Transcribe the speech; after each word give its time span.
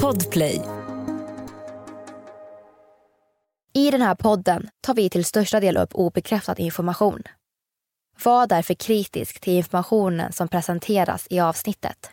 Podplay. 0.00 0.60
I 3.74 3.90
den 3.90 4.02
här 4.02 4.14
podden 4.14 4.68
tar 4.80 4.94
vi 4.94 5.10
till 5.10 5.24
största 5.24 5.60
del 5.60 5.76
upp 5.76 5.90
obekräftad 5.94 6.54
information. 6.58 7.22
Var 8.24 8.46
därför 8.46 8.74
kritisk 8.74 9.40
till 9.40 9.52
informationen 9.52 10.32
som 10.32 10.48
presenteras 10.48 11.26
i 11.30 11.40
avsnittet. 11.40 12.10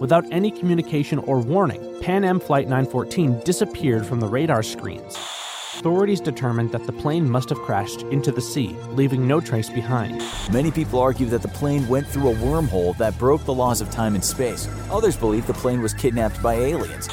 Without 0.00 0.32
any 0.32 0.50
communication 0.50 1.18
or 1.18 1.36
warning, 1.36 1.80
Pan 2.02 2.24
Am 2.24 2.40
Flight 2.40 2.68
914 2.68 3.34
disappeared 3.46 4.06
from 4.06 4.20
the 4.20 4.26
radar 4.26 4.62
screens. 4.62 5.18
Authorities 5.80 6.20
determined 6.20 6.72
that 6.72 6.84
the 6.86 6.92
plane 6.92 7.26
must 7.26 7.48
have 7.48 7.58
crashed 7.60 8.02
into 8.12 8.30
the 8.30 8.40
sea, 8.42 8.76
leaving 8.92 9.26
no 9.26 9.40
trace 9.40 9.70
behind. 9.70 10.22
Many 10.52 10.70
people 10.70 10.98
argue 10.98 11.26
that 11.30 11.40
the 11.40 11.48
plane 11.48 11.88
went 11.88 12.06
through 12.06 12.28
a 12.28 12.34
wormhole 12.34 12.94
that 12.98 13.18
broke 13.18 13.42
the 13.46 13.54
laws 13.54 13.80
of 13.80 13.90
time 13.90 14.14
and 14.14 14.22
space. 14.22 14.68
Others 14.90 15.16
believe 15.16 15.46
the 15.46 15.54
plane 15.54 15.80
was 15.80 15.94
kidnapped 15.94 16.42
by 16.42 16.52
aliens. 16.52 17.08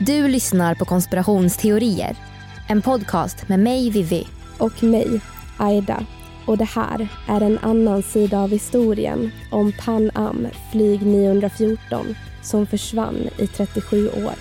Du 0.00 0.28
lyssnar 0.28 0.74
på 0.74 0.84
Konspirationsteorier. 0.84 2.16
En 2.68 2.82
podcast 2.82 3.48
med 3.48 3.60
mig, 3.60 3.90
Vivi. 3.90 4.26
Och 4.58 4.82
mig, 4.82 5.20
Aida. 5.58 6.06
Och 6.48 6.58
det 6.58 6.64
här 6.64 7.08
är 7.26 7.40
en 7.40 7.58
annan 7.58 8.02
sida 8.02 8.40
av 8.40 8.50
historien 8.50 9.30
om 9.50 9.72
Pan 9.72 10.10
Am 10.14 10.46
flyg 10.72 11.06
914 11.06 12.14
som 12.42 12.66
försvann 12.66 13.28
i 13.38 13.46
37 13.46 14.08
år. 14.08 14.32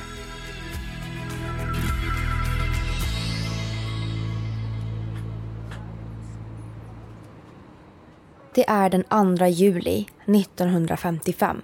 Det 8.54 8.70
är 8.70 8.90
den 8.90 9.38
2 9.38 9.46
juli 9.46 10.06
1955. 10.26 11.62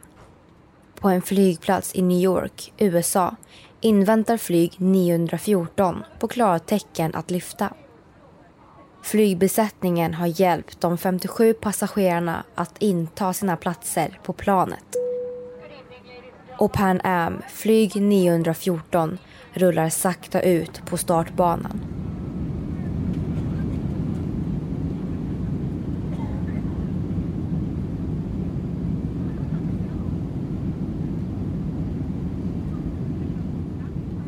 På 0.96 1.10
en 1.10 1.22
flygplats 1.22 1.96
i 1.96 2.02
New 2.02 2.22
York, 2.22 2.74
USA 2.78 3.36
inväntar 3.82 4.38
flyg 4.38 4.76
914 4.78 6.04
på 6.20 6.28
klartecken 6.28 7.16
att 7.16 7.32
lyfta. 7.32 7.74
Flygbesättningen 9.04 10.14
har 10.14 10.42
hjälpt 10.42 10.82
de 10.82 10.98
57 10.98 11.54
passagerarna 11.54 12.44
att 12.56 12.76
inta 12.80 13.34
sina 13.34 13.58
platser 13.58 14.20
på 14.24 14.34
planet. 14.34 14.84
Och 16.58 16.74
Pan 16.74 17.02
Am 17.04 17.42
flyg 17.50 18.02
914 18.02 19.18
rullar 19.54 19.90
sakta 19.90 20.42
ut 20.42 20.86
på 20.86 20.98
startbanan. 20.98 21.82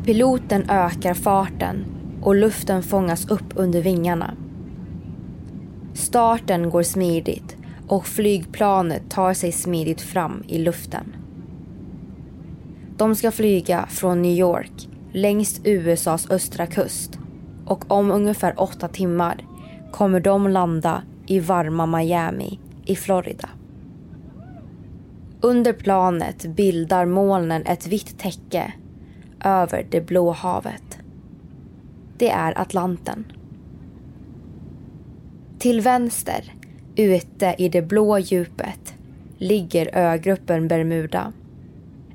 Piloten 0.04 0.70
ökar 0.70 1.14
farten 1.14 1.84
och 2.22 2.34
luften 2.34 2.82
fångas 2.82 3.30
upp 3.30 3.52
under 3.54 3.82
vingarna. 3.82 4.34
Starten 5.96 6.70
går 6.70 6.82
smidigt 6.82 7.56
och 7.88 8.06
flygplanet 8.06 9.10
tar 9.10 9.34
sig 9.34 9.52
smidigt 9.52 10.00
fram 10.00 10.44
i 10.48 10.58
luften. 10.58 11.16
De 12.96 13.14
ska 13.14 13.30
flyga 13.30 13.86
från 13.88 14.22
New 14.22 14.38
York 14.38 14.88
längs 15.12 15.60
USAs 15.64 16.30
östra 16.30 16.66
kust 16.66 17.18
och 17.66 17.90
om 17.90 18.10
ungefär 18.10 18.54
åtta 18.60 18.88
timmar 18.88 19.46
kommer 19.92 20.20
de 20.20 20.48
landa 20.48 21.02
i 21.26 21.40
varma 21.40 21.86
Miami 21.86 22.60
i 22.84 22.96
Florida. 22.96 23.48
Under 25.40 25.72
planet 25.72 26.46
bildar 26.46 27.06
molnen 27.06 27.62
ett 27.66 27.86
vitt 27.86 28.18
täcke 28.18 28.72
över 29.44 29.86
det 29.90 30.00
blå 30.00 30.30
havet. 30.30 30.98
Det 32.18 32.30
är 32.30 32.60
Atlanten. 32.60 33.24
Till 35.58 35.80
vänster, 35.80 36.52
ute 36.96 37.54
i 37.58 37.68
det 37.68 37.82
blå 37.82 38.18
djupet, 38.18 38.94
ligger 39.38 39.96
ögruppen 39.96 40.68
Bermuda. 40.68 41.32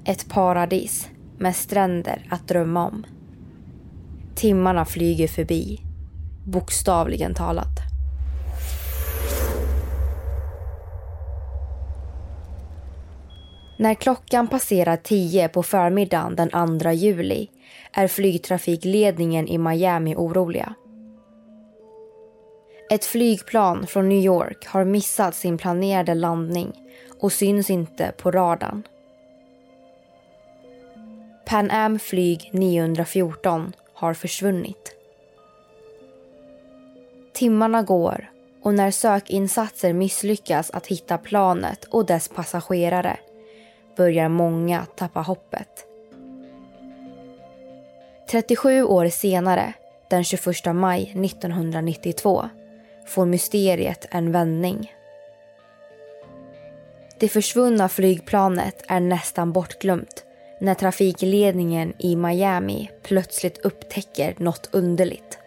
Ett 0.06 0.30
paradis 0.30 1.10
med 1.38 1.56
stränder 1.56 2.28
att 2.30 2.48
drömma 2.48 2.88
om. 2.88 3.06
Timmarna 4.36 4.86
flyger 4.86 5.28
förbi, 5.28 5.82
bokstavligen 6.46 7.34
talat. 7.34 7.80
När 13.80 13.94
klockan 13.94 14.48
passerar 14.48 14.98
tio 14.98 15.48
på 15.48 15.64
förmiddagen 15.64 16.36
den 16.36 16.80
2 16.80 16.92
juli 16.92 17.48
är 17.94 18.08
flygtrafikledningen 18.08 19.48
i 19.48 19.58
Miami 19.58 20.16
oroliga. 20.16 20.74
Ett 22.92 23.06
flygplan 23.06 23.88
från 23.88 24.10
New 24.10 24.24
York 24.26 24.68
har 24.68 24.84
missat 24.84 25.36
sin 25.36 25.58
planerade 25.58 26.14
landning 26.14 26.74
och 27.20 27.34
syns 27.34 27.70
inte 27.70 28.12
på 28.18 28.32
radarn. 28.32 28.84
Pan 31.46 31.72
Am 31.72 32.00
flyg 32.00 32.50
914 32.54 33.74
har 33.94 34.14
försvunnit. 34.14 34.96
Timmarna 37.34 37.84
går 37.84 38.32
och 38.64 38.74
när 38.74 38.92
sökinsatser 38.92 39.94
misslyckas 39.94 40.72
att 40.72 40.88
hitta 40.88 41.18
planet 41.18 41.86
och 41.86 42.06
dess 42.06 42.28
passagerare 42.28 43.20
börjar 43.98 44.30
många 44.30 44.86
tappa 44.96 45.22
hoppet. 45.22 45.86
37 48.32 48.84
år 48.84 49.10
senare, 49.10 49.74
den 50.10 50.24
21 50.24 50.46
maj 50.74 51.02
1992, 51.04 52.50
får 53.12 53.26
mysteriet 53.26 54.06
en 54.12 54.32
vändning. 54.32 54.94
Det 57.20 57.28
försvunna 57.28 57.90
flygplanet 57.90 58.84
är 58.88 59.00
nästan 59.00 59.52
bortglömt 59.52 60.24
när 60.62 60.74
trafikledningen 60.74 61.94
i 62.00 62.16
Miami 62.16 62.90
plötsligt 63.04 63.58
upptäcker 63.58 64.36
något 64.38 64.70
underligt. 64.72 65.38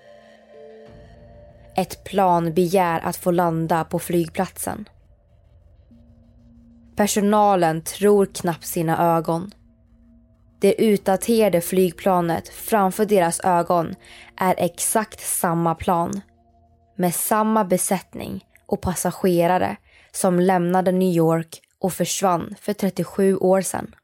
Ett 1.77 2.05
plan 2.05 2.55
begär 2.55 3.01
att 3.05 3.17
få 3.17 3.31
landa 3.31 3.85
på 3.85 3.99
flygplatsen. 3.99 4.89
Personalen 6.97 7.83
tror 7.83 8.27
knappt 8.27 8.67
sina 8.67 9.17
ögon. 9.17 9.51
Det 10.61 10.83
utdaterade 10.83 11.61
flygplanet 11.61 12.49
framför 12.49 13.05
deras 13.05 13.41
ögon 13.41 13.95
är 14.37 14.55
exakt 14.59 15.21
samma 15.21 15.75
plan 15.75 16.21
med 16.95 17.15
samma 17.15 17.65
besättning 17.65 18.45
och 18.67 18.81
passagerare 18.81 19.77
som 20.13 20.41
lämnade 20.41 20.93
New 20.93 21.17
York 21.17 21.61
och 21.79 21.93
försvann 21.93 22.55
för 22.61 22.73
37 22.73 23.37
år 23.37 23.61
sedan. 23.61 23.95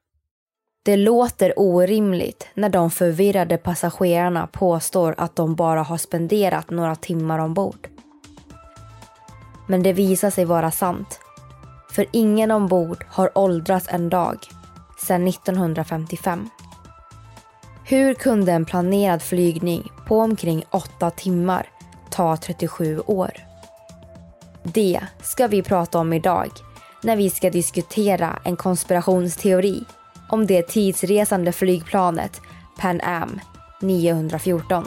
Det 0.84 0.96
låter 0.96 1.52
orimligt 1.56 2.48
när 2.54 2.68
de 2.68 2.90
förvirrade 2.90 3.56
passagerarna 3.56 4.46
påstår 4.46 5.14
att 5.18 5.36
de 5.36 5.54
bara 5.54 5.82
har 5.82 5.98
spenderat 5.98 6.70
några 6.70 6.96
timmar 6.96 7.38
ombord. 7.38 7.88
Men 9.68 9.82
det 9.82 9.92
visar 9.92 10.30
sig 10.30 10.44
vara 10.44 10.70
sant 10.70 11.20
för 11.90 12.06
ingen 12.12 12.50
ombord 12.50 13.04
har 13.08 13.38
åldrats 13.38 13.86
en 13.90 14.08
dag 14.08 14.38
sedan 15.06 15.28
1955. 15.28 16.48
Hur 17.84 18.14
kunde 18.14 18.52
en 18.52 18.64
planerad 18.64 19.22
flygning 19.22 19.92
på 20.06 20.18
omkring 20.18 20.64
åtta 20.70 21.10
timmar 21.10 21.68
ta 22.10 22.36
37 22.36 23.00
år? 23.06 23.30
Det 24.62 25.00
ska 25.22 25.46
vi 25.46 25.62
prata 25.62 25.98
om 25.98 26.12
idag 26.12 26.50
när 27.02 27.16
vi 27.16 27.30
ska 27.30 27.50
diskutera 27.50 28.38
en 28.44 28.56
konspirationsteori 28.56 29.84
om 30.28 30.46
det 30.46 30.62
tidsresande 30.62 31.52
flygplanet 31.52 32.40
Pan 32.78 33.00
Am 33.00 33.40
914. 33.80 34.84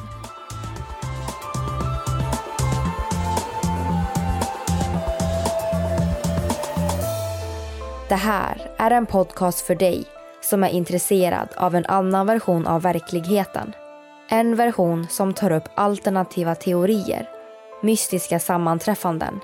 Det 8.09 8.15
här 8.15 8.71
är 8.77 8.91
en 8.91 9.05
podcast 9.05 9.61
för 9.61 9.75
dig 9.75 10.05
som 10.41 10.63
är 10.63 10.69
intresserad 10.69 11.47
av 11.55 11.75
en 11.75 11.85
annan 11.85 12.27
version 12.27 12.67
av 12.67 12.81
verkligheten. 12.81 13.73
En 14.33 14.55
version 14.55 15.07
som 15.09 15.33
tar 15.33 15.51
upp 15.51 15.63
alternativa 15.75 16.55
teorier, 16.55 17.29
mystiska 17.81 18.39
sammanträffanden 18.39 19.39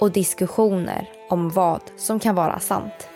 och 0.00 0.12
diskussioner 0.12 1.08
om 1.28 1.50
vad 1.50 1.80
som 1.96 2.20
kan 2.20 2.34
vara 2.34 2.58
sant. 2.58 3.08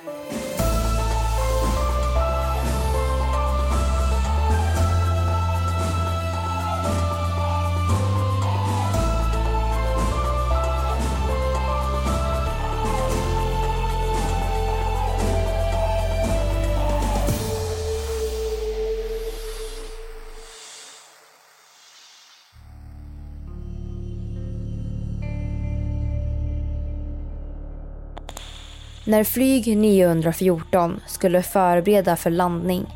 När 29.10 29.24
flyg 29.24 29.76
914 29.76 31.00
skulle 31.06 31.42
förbereda 31.42 32.16
för 32.16 32.30
landning 32.30 32.86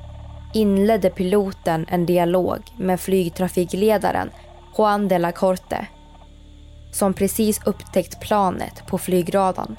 inledde 0.52 1.10
piloten 1.10 1.86
en 1.88 2.06
dialog 2.06 2.58
med 2.76 3.00
flygtrafikledaren 3.00 4.30
Juan 4.78 5.08
de 5.08 5.18
la 5.18 5.32
Corte 5.32 5.86
som 6.92 7.14
precis 7.14 7.60
upptäckt 7.66 8.20
planet 8.20 8.86
på 8.86 8.98
flygradarn. 8.98 9.76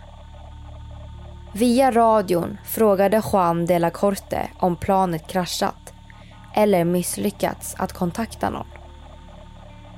Via 1.53 1.91
radion 1.91 2.57
frågade 2.65 3.21
Juan 3.33 3.65
de 3.65 3.79
la 3.79 3.89
Corte 3.89 4.49
om 4.59 4.75
planet 4.75 5.27
kraschat 5.27 5.93
eller 6.55 6.83
misslyckats 6.83 7.75
att 7.77 7.93
kontakta 7.93 8.49
någon. 8.49 8.67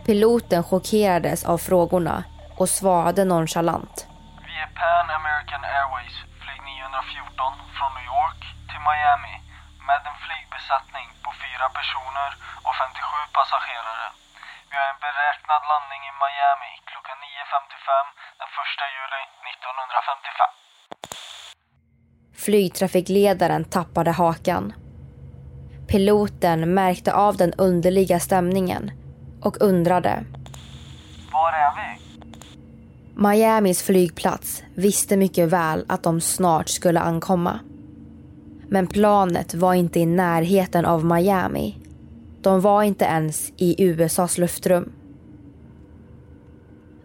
Piloten 0.05 0.63
chockerades 0.63 1.45
av 1.45 1.57
frågorna 1.57 2.23
och 2.57 2.69
svarade 2.69 3.25
nonchalant. 3.25 4.06
Vi 4.57 4.63
är 4.69 4.73
Pan 4.83 5.07
American 5.19 5.63
Airways 5.77 6.15
flyg 6.41 6.59
914 6.61 7.53
från 7.77 7.91
New 7.97 8.07
York 8.15 8.41
till 8.69 8.81
Miami 8.89 9.35
med 9.87 10.01
en 10.09 10.17
flygbesättning 10.25 11.07
på 11.25 11.29
fyra 11.43 11.67
personer 11.79 12.29
och 12.65 12.75
57 12.81 13.37
passagerare. 13.37 14.07
Vi 14.69 14.75
har 14.79 14.87
en 14.93 15.01
beräknad 15.07 15.61
landning 15.71 16.01
i 16.09 16.13
Miami 16.23 16.71
klockan 16.89 17.17
9.55 17.23 18.05
den 18.39 18.49
1 18.63 18.95
juli 18.97 19.21
1955. 19.51 20.51
Flygtrafikledaren 22.45 23.63
tappade 23.77 24.11
hakan. 24.21 24.65
Piloten 25.91 26.59
märkte 26.79 27.11
av 27.27 27.33
den 27.41 27.53
underliga 27.67 28.17
stämningen 28.27 28.83
och 29.47 29.55
undrade. 29.69 30.13
Miamis 33.19 33.81
flygplats 33.81 34.63
visste 34.75 35.17
mycket 35.17 35.49
väl 35.49 35.85
att 35.87 36.03
de 36.03 36.21
snart 36.21 36.69
skulle 36.69 36.99
ankomma. 36.99 37.59
Men 38.67 38.87
planet 38.87 39.53
var 39.53 39.73
inte 39.73 39.99
i 39.99 40.05
närheten 40.05 40.85
av 40.85 41.05
Miami. 41.05 41.77
De 42.41 42.61
var 42.61 42.83
inte 42.83 43.05
ens 43.05 43.51
i 43.57 43.83
USAs 43.83 44.37
luftrum. 44.37 44.91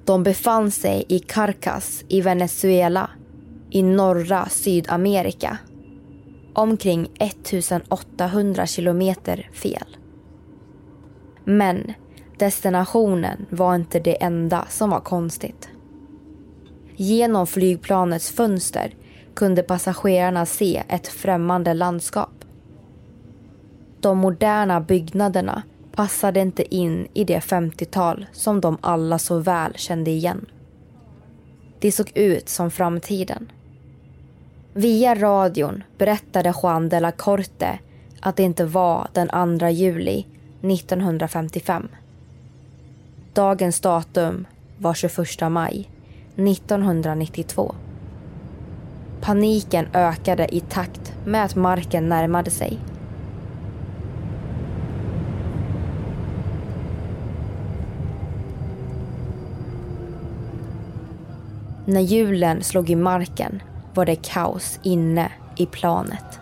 De 0.05 0.23
befann 0.23 0.71
sig 0.71 1.05
i 1.09 1.19
Caracas 1.19 2.05
i 2.09 2.21
Venezuela 2.21 3.11
i 3.71 3.83
norra 3.83 4.49
Sydamerika. 4.49 5.59
Omkring 6.55 7.11
1800 7.19 8.67
kilometer 8.67 9.51
fel. 9.53 9.97
Men 11.45 11.93
destinationen 12.39 13.47
var 13.51 13.75
inte 13.75 14.01
det 14.01 14.23
enda 14.23 14.67
som 14.69 14.91
var 14.91 15.01
konstigt. 15.01 15.72
Genom 17.03 17.47
flygplanets 17.47 18.31
fönster 18.31 18.95
kunde 19.35 19.63
passagerarna 19.63 20.47
se 20.47 20.83
ett 20.89 21.09
främmande 21.09 21.75
landskap. 21.75 22.45
De 24.01 24.19
moderna 24.19 24.81
byggnaderna 24.81 25.63
passade 25.95 26.41
inte 26.41 26.75
in 26.75 27.09
i 27.15 27.25
det 27.25 27.39
50-tal 27.39 28.27
som 28.33 28.61
de 28.61 28.79
alla 28.81 29.19
så 29.19 29.39
väl 29.39 29.73
kände 29.77 30.11
igen. 30.11 30.47
Det 31.79 31.93
såg 31.93 32.13
ut 32.15 32.49
som 32.49 32.71
framtiden. 32.71 33.53
Via 34.75 35.15
radion 35.15 35.83
berättade 35.99 36.55
Juan 36.63 36.89
de 36.89 37.01
la 37.01 37.13
Corte 37.13 37.79
att 38.21 38.37
det 38.37 38.43
inte 38.43 38.65
var 38.65 39.09
den 39.13 39.59
2 39.59 39.69
juli 39.69 40.27
1955. 40.61 41.89
Dagens 43.33 43.81
datum 43.81 44.47
var 44.79 44.95
21 44.95 45.51
maj 45.51 45.92
1992. 46.37 47.75
Paniken 49.21 49.87
ökade 49.95 50.55
i 50.55 50.61
takt 50.61 51.13
med 51.25 51.45
att 51.45 51.57
marken 51.57 52.09
närmade 52.09 52.51
sig. 52.51 52.79
När 61.87 62.01
hjulen 62.01 62.63
slog 62.63 62.91
i 62.91 62.97
marken 62.97 63.63
var 63.95 64.05
det 64.05 64.17
kaos 64.17 64.79
inne 64.83 65.33
i 65.57 65.67
planet. 65.67 66.42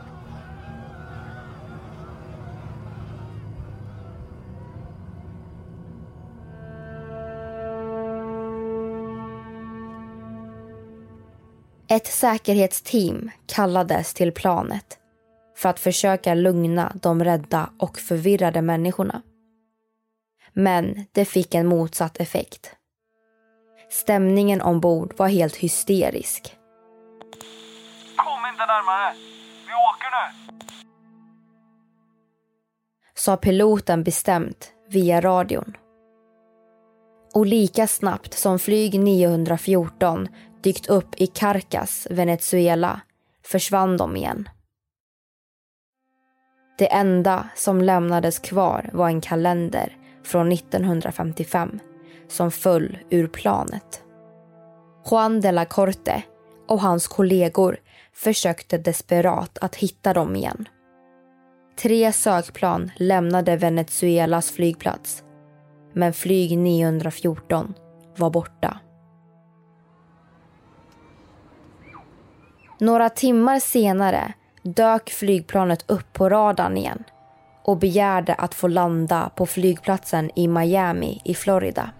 Ett 11.93 12.07
säkerhetsteam 12.07 13.31
kallades 13.47 14.15
till 14.15 14.33
planet 14.33 14.99
för 15.57 15.69
att 15.69 15.81
försöka 15.81 16.35
lugna 16.35 16.93
de 17.03 17.25
rädda 17.25 17.71
och 17.79 17.99
förvirrade 17.99 18.63
människorna. 18.63 19.23
Men 20.53 21.07
det 21.13 21.25
fick 21.25 21.55
en 21.55 21.67
motsatt 21.67 22.21
effekt. 22.21 22.77
Stämningen 23.91 24.63
ombord 24.63 25.15
var 25.17 25.29
helt 25.29 25.57
hysterisk. 25.57 26.57
Kom 28.17 28.51
inte 28.53 28.67
närmare! 28.67 29.15
Vi 29.67 29.73
åker 29.73 30.11
nu! 30.11 30.59
Sa 33.15 33.37
piloten 33.37 34.05
bestämt 34.05 34.73
via 34.89 35.21
radion. 35.21 35.77
Och 37.35 37.47
lika 37.47 37.87
snabbt 37.87 38.35
som 38.35 38.59
flyg 38.59 39.01
914 39.01 40.29
dykt 40.63 40.87
upp 40.87 41.15
i 41.17 41.27
Caracas, 41.27 42.07
Venezuela, 42.11 43.01
försvann 43.47 43.97
de 43.97 44.17
igen. 44.17 44.49
Det 46.79 46.93
enda 46.93 47.49
som 47.55 47.81
lämnades 47.81 48.39
kvar 48.39 48.91
var 48.93 49.09
en 49.09 49.21
kalender 49.21 49.97
från 50.25 50.53
1955 50.53 51.79
som 52.29 52.51
föll 52.51 52.99
ur 53.11 53.27
planet. 53.27 54.03
Juan 55.11 55.41
de 55.41 55.53
la 55.53 55.65
Corte 55.65 56.23
och 56.69 56.81
hans 56.81 57.09
kollegor 57.09 57.77
försökte 58.13 58.79
desperat 58.79 59.59
att 59.61 59.77
hitta 59.77 60.13
dem 60.13 60.37
igen. 60.37 60.69
Tre 61.79 62.13
sökplan 62.13 62.91
lämnade 62.97 63.57
Venezuelas 63.57 64.51
flygplats 64.51 65.25
men 65.93 66.13
flyg 66.13 66.59
914 66.59 67.75
var 68.17 68.31
borta. 68.31 68.81
Några 72.81 73.09
timmar 73.09 73.61
senare 73.61 74.33
dök 74.63 75.11
flygplanet 75.11 75.91
upp 75.91 76.13
på 76.13 76.29
radarn 76.29 76.77
igen 76.77 77.05
och 77.65 77.77
begärde 77.77 78.35
att 78.35 78.55
få 78.55 78.69
landa 78.69 79.31
på 79.37 79.47
flygplatsen 79.47 80.31
i 80.35 80.49
Miami 80.49 81.21
i 81.25 81.35
Florida. 81.35 81.91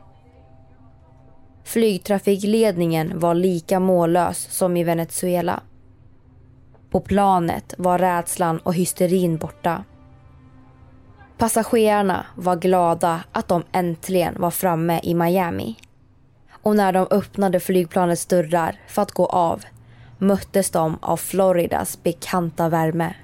Flygtrafikledningen 1.65 3.19
var 3.19 3.35
lika 3.35 3.81
mållös 3.81 4.39
som 4.51 4.77
i 4.77 4.85
Venezuela. 4.85 5.63
På 6.91 7.01
planet 7.01 7.75
var 7.79 7.99
rädslan 7.99 8.59
och 8.59 8.75
hysterin 8.75 9.37
borta. 9.37 9.85
Passagerarna 11.39 12.27
var 12.37 12.57
glada 12.57 13.21
att 13.33 13.49
de 13.49 13.63
äntligen 13.73 14.41
var 14.41 14.51
framme 14.51 15.01
i 15.03 15.15
Miami. 15.15 15.77
Och 16.63 16.77
när 16.77 16.93
de 16.93 17.07
öppnade 17.11 17.61
flygplanets 17.61 18.27
dörrar 18.27 18.81
för 18.89 19.03
att 19.03 19.13
gå 19.13 19.27
av 19.27 19.65
möttes 20.21 20.71
de 20.71 20.99
av 21.03 21.17
Floridas 21.17 22.03
bekanta 22.03 22.69
värme. 22.69 23.15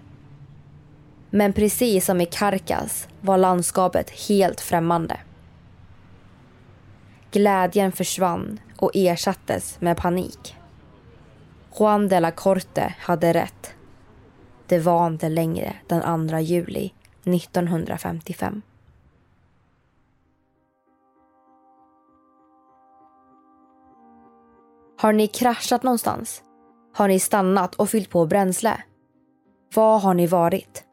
Men 1.31 1.53
precis 1.53 2.05
som 2.05 2.21
i 2.21 2.27
Caracas 2.27 3.09
var 3.21 3.39
landskapet 3.39 4.11
helt 4.11 4.61
främmande. 4.61 5.21
Glädjen 7.31 7.93
försvann 7.93 8.61
och 8.79 8.91
ersattes 8.95 9.81
med 9.81 9.97
panik. 9.97 10.57
Juan 11.79 12.09
de 12.09 12.21
la 12.21 12.31
Corte 12.31 12.95
hade 12.99 13.33
rätt. 13.33 13.75
Det 14.67 14.79
var 14.79 15.07
inte 15.07 15.29
längre 15.29 15.77
den 15.87 16.29
2 16.29 16.39
juli 16.39 16.93
1955. 17.25 18.63
Har 24.99 25.13
ni 25.13 25.27
kraschat 25.27 25.83
någonstans? 25.83 26.43
Har 26.97 27.09
ni 27.09 27.21
stannat 27.21 27.75
och 27.75 27.91
fyllt 27.91 28.11
på 28.11 28.27
bränsle? 28.27 28.83
Var 29.75 29.99
har 29.99 30.15
ni 30.15 30.27
varit? 30.27 30.85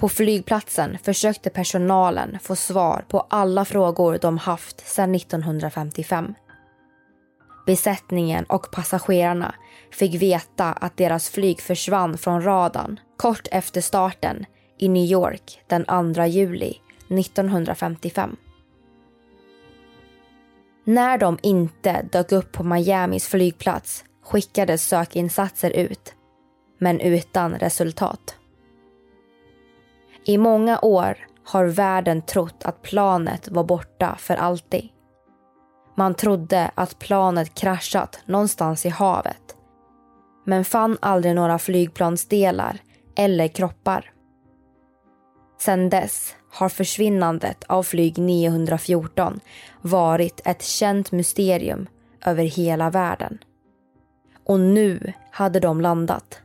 På 0.00 0.08
flygplatsen 0.08 0.98
försökte 1.02 1.50
personalen 1.50 2.38
få 2.42 2.56
svar 2.56 3.04
på 3.08 3.20
alla 3.20 3.64
frågor 3.64 4.18
de 4.22 4.38
haft 4.38 4.88
sedan 4.88 5.14
1955. 5.14 6.34
Besättningen 7.66 8.44
och 8.44 8.70
passagerarna 8.70 9.54
fick 9.90 10.22
veta 10.22 10.72
att 10.72 10.96
deras 10.96 11.30
flyg 11.30 11.60
försvann 11.60 12.18
från 12.18 12.42
radarn 12.42 13.00
kort 13.16 13.48
efter 13.50 13.80
starten 13.80 14.46
i 14.78 14.88
New 14.88 15.04
York 15.04 15.62
den 15.66 16.14
2 16.14 16.24
juli 16.24 16.80
1955. 17.08 18.36
När 20.88 21.18
de 21.18 21.38
inte 21.42 22.02
dök 22.12 22.32
upp 22.32 22.52
på 22.52 22.62
Miamis 22.62 23.28
flygplats 23.28 24.04
skickades 24.24 24.88
sökinsatser 24.88 25.70
ut, 25.70 26.14
men 26.78 27.00
utan 27.00 27.54
resultat. 27.58 28.36
I 30.24 30.38
många 30.38 30.78
år 30.80 31.18
har 31.44 31.64
världen 31.64 32.22
trott 32.22 32.64
att 32.64 32.82
planet 32.82 33.48
var 33.48 33.64
borta 33.64 34.16
för 34.18 34.36
alltid. 34.36 34.88
Man 35.94 36.14
trodde 36.14 36.70
att 36.74 36.98
planet 36.98 37.54
kraschat 37.54 38.20
någonstans 38.24 38.86
i 38.86 38.88
havet 38.88 39.56
men 40.44 40.64
fann 40.64 40.98
aldrig 41.00 41.34
några 41.34 41.58
flygplansdelar 41.58 42.78
eller 43.16 43.48
kroppar. 43.48 44.12
Sedan 45.58 45.90
dess 45.90 46.34
har 46.50 46.68
försvinnandet 46.68 47.64
av 47.64 47.82
flyg 47.82 48.18
914 48.18 49.40
varit 49.80 50.40
ett 50.44 50.62
känt 50.62 51.12
mysterium 51.12 51.86
över 52.24 52.44
hela 52.44 52.90
världen. 52.90 53.38
Och 54.44 54.60
nu 54.60 55.12
hade 55.30 55.60
de 55.60 55.80
landat. 55.80 56.40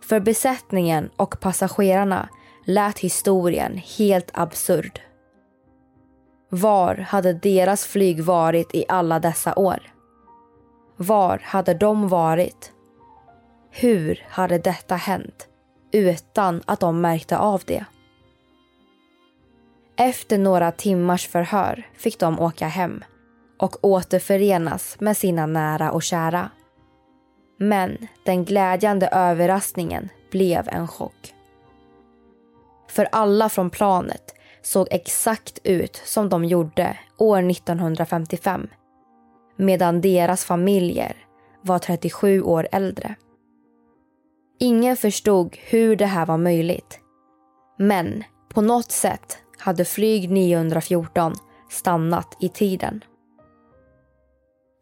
För 0.00 0.20
besättningen 0.20 1.10
och 1.16 1.40
passagerarna 1.40 2.28
lät 2.64 2.98
historien 2.98 3.80
helt 3.98 4.30
absurd. 4.34 5.00
Var 6.48 6.94
hade 6.94 7.32
deras 7.32 7.86
flyg 7.86 8.24
varit 8.24 8.74
i 8.74 8.84
alla 8.88 9.18
dessa 9.18 9.54
år? 9.54 9.92
Var 10.96 11.40
hade 11.44 11.74
de 11.74 12.08
varit? 12.08 12.72
Hur 13.70 14.26
hade 14.28 14.58
detta 14.58 14.96
hänt 14.96 15.48
utan 15.92 16.62
att 16.66 16.80
de 16.80 17.00
märkte 17.00 17.38
av 17.38 17.62
det? 17.66 17.84
Efter 20.02 20.38
några 20.38 20.72
timmars 20.72 21.28
förhör 21.28 21.88
fick 21.94 22.18
de 22.18 22.40
åka 22.40 22.66
hem 22.66 23.04
och 23.58 23.84
återförenas 23.84 24.96
med 25.00 25.16
sina 25.16 25.46
nära 25.46 25.92
och 25.92 26.02
kära. 26.02 26.50
Men 27.58 28.08
den 28.24 28.44
glädjande 28.44 29.06
överraskningen 29.06 30.08
blev 30.30 30.68
en 30.68 30.88
chock. 30.88 31.34
För 32.88 33.08
alla 33.12 33.48
från 33.48 33.70
planet 33.70 34.34
såg 34.62 34.88
exakt 34.90 35.58
ut 35.64 36.02
som 36.04 36.28
de 36.28 36.44
gjorde 36.44 36.98
år 37.18 37.50
1955 37.50 38.68
medan 39.56 40.00
deras 40.00 40.44
familjer 40.44 41.16
var 41.62 41.78
37 41.78 42.42
år 42.42 42.68
äldre. 42.72 43.14
Ingen 44.58 44.96
förstod 44.96 45.56
hur 45.60 45.96
det 45.96 46.06
här 46.06 46.26
var 46.26 46.38
möjligt. 46.38 47.00
Men 47.78 48.24
på 48.48 48.60
något 48.60 48.92
sätt 48.92 49.38
hade 49.60 49.84
flyg 49.84 50.30
914 50.30 51.32
stannat 51.70 52.36
i 52.40 52.48
tiden. 52.48 53.04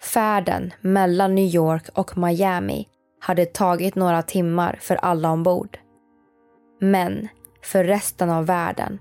Färden 0.03 0.73
mellan 0.81 1.35
New 1.35 1.55
York 1.55 1.89
och 1.95 2.19
Miami 2.19 2.89
hade 3.21 3.47
tagit 3.47 3.95
några 3.95 4.23
timmar 4.23 4.79
för 4.81 4.97
alla 4.97 5.31
ombord. 5.31 5.79
Men 6.81 7.29
för 7.63 7.85
resten 7.85 8.31
av 8.31 8.47
världen 8.47 8.99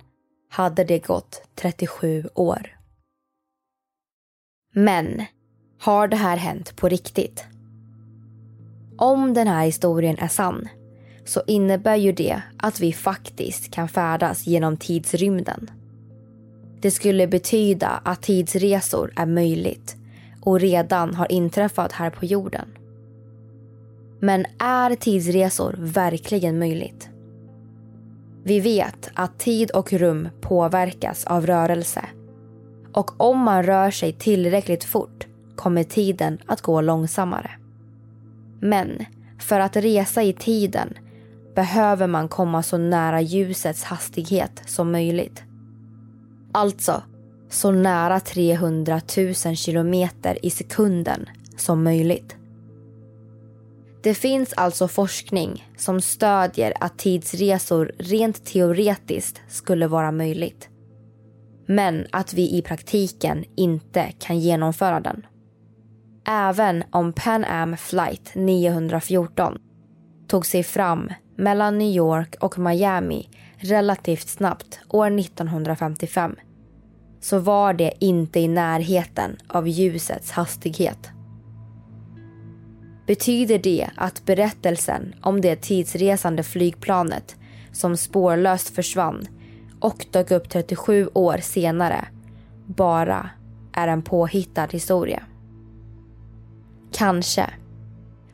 hade 0.50 0.84
det 0.84 1.00
gått 1.00 1.42
37 1.56 2.30
år. 2.36 2.78
Men 4.74 5.26
har 5.80 6.08
det 6.08 6.18
här 6.18 6.38
hänt 6.38 6.76
på 6.76 6.90
riktigt? 6.90 7.46
Om 8.98 9.34
den 9.34 9.48
här 9.48 9.66
historien 9.66 10.18
är 10.18 10.28
sann 10.28 10.70
så 11.28 11.42
innebär 11.48 11.96
ju 11.96 12.12
det 12.12 12.42
att 12.58 12.80
vi 12.80 12.94
faktiskt 12.94 13.72
kan 13.72 13.90
färdas 13.90 14.48
genom 14.48 14.78
tidsrymden. 14.78 15.72
Det 16.82 16.92
skulle 16.92 17.28
betyda 17.28 17.88
att 17.88 18.22
tidsresor 18.22 19.14
är 19.16 19.26
möjligt 19.26 19.96
och 20.42 20.60
redan 20.60 21.16
har 21.16 21.32
inträffat 21.32 21.92
här 21.92 22.10
på 22.10 22.26
jorden. 22.26 22.68
Men 24.20 24.46
är 24.60 24.96
tidsresor 24.96 25.76
verkligen 25.78 26.60
möjligt? 26.60 27.10
Vi 28.44 28.60
vet 28.60 29.10
att 29.14 29.40
tid 29.40 29.72
och 29.72 29.94
rum 29.94 30.30
påverkas 30.42 31.26
av 31.26 31.46
rörelse. 31.46 32.06
Och 32.94 33.22
om 33.22 33.40
man 33.40 33.64
rör 33.64 33.92
sig 33.92 34.14
tillräckligt 34.14 34.84
fort 34.84 35.28
kommer 35.56 35.84
tiden 35.84 36.38
att 36.46 36.62
gå 36.62 36.82
långsammare. 36.82 37.52
Men 38.60 39.06
för 39.40 39.60
att 39.60 39.76
resa 39.76 40.24
i 40.24 40.34
tiden 40.34 40.94
behöver 41.58 42.08
man 42.08 42.28
komma 42.28 42.64
så 42.64 42.78
nära 42.78 43.22
ljusets 43.22 43.84
hastighet 43.84 44.62
som 44.66 44.92
möjligt. 44.92 45.44
Alltså 46.52 47.04
så 47.50 47.72
nära 47.72 48.20
300 48.20 49.02
000 49.46 49.56
kilometer 49.56 50.46
i 50.46 50.50
sekunden 50.50 51.30
som 51.58 51.84
möjligt. 51.84 52.36
Det 54.04 54.14
finns 54.14 54.54
alltså 54.54 54.88
forskning 54.88 55.72
som 55.78 56.02
stödjer 56.02 56.74
att 56.80 57.00
tidsresor 57.00 57.92
rent 57.98 58.46
teoretiskt 58.46 59.42
skulle 59.48 59.88
vara 59.88 60.12
möjligt. 60.12 60.70
Men 61.68 62.06
att 62.12 62.34
vi 62.34 62.58
i 62.58 62.62
praktiken 62.62 63.44
inte 63.56 64.12
kan 64.20 64.40
genomföra 64.40 65.00
den. 65.00 65.26
Även 66.28 66.84
om 66.92 67.14
Pan 67.14 67.46
Am 67.46 67.78
flight 67.78 68.32
914 68.36 69.58
tog 70.28 70.46
sig 70.46 70.64
fram 70.64 71.10
mellan 71.38 71.78
New 71.78 71.96
York 71.96 72.36
och 72.40 72.60
Miami 72.60 73.30
relativt 73.58 74.28
snabbt 74.28 74.80
år 74.90 75.20
1955 75.20 76.36
så 77.20 77.40
var 77.40 77.74
det 77.74 77.94
inte 78.00 78.40
i 78.40 78.48
närheten 78.48 79.38
av 79.48 79.68
ljusets 79.68 80.32
hastighet. 80.32 81.10
Betyder 83.08 83.60
det 83.60 83.90
att 83.96 84.26
berättelsen 84.26 85.16
om 85.22 85.42
det 85.42 85.56
tidsresande 85.56 86.44
flygplanet 86.44 87.36
som 87.72 87.98
spårlöst 87.98 88.70
försvann 88.70 89.28
och 89.80 90.06
dök 90.12 90.32
upp 90.32 90.50
37 90.50 91.10
år 91.14 91.38
senare 91.38 92.08
bara 92.66 93.30
är 93.74 93.88
en 93.88 94.02
påhittad 94.02 94.68
historia? 94.72 95.24
Kanske. 96.92 97.50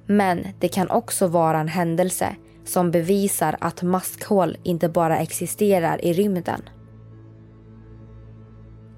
Men 0.05 0.48
det 0.60 0.67
kan 0.67 0.89
också 0.89 1.27
vara 1.27 1.60
en 1.60 1.67
händelse 1.67 2.36
som 2.65 2.91
bevisar 2.91 3.58
att 3.60 3.82
maskhål 3.82 4.58
inte 4.63 4.89
bara 4.89 5.20
existerar 5.20 6.05
i 6.05 6.13
rymden. 6.13 6.62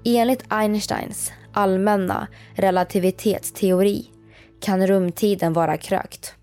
Enligt 0.04 0.44
Einsteins 0.48 1.32
allmänna 1.52 2.26
relativitetsteori 2.54 4.10
kan 4.60 4.86
rumtiden 4.86 5.52
vara 5.52 5.76
krökt. 5.76 6.34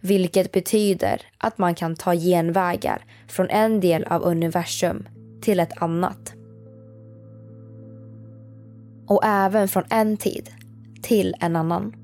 Vilket 0.00 0.52
betyder 0.52 1.22
att 1.38 1.58
man 1.58 1.74
kan 1.74 1.96
ta 1.96 2.14
genvägar 2.14 3.04
från 3.28 3.50
en 3.50 3.80
del 3.80 4.04
av 4.04 4.22
universum 4.22 5.08
till 5.40 5.60
ett 5.60 5.82
annat. 5.82 6.34
Och 9.06 9.24
även 9.24 9.68
från 9.68 9.84
en 9.90 10.16
tid 10.16 10.50
till 11.02 11.34
en 11.40 11.56
annan. 11.56 11.96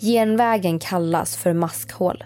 Genvägen 0.00 0.78
kallas 0.78 1.36
för 1.36 1.52
maskhål. 1.52 2.24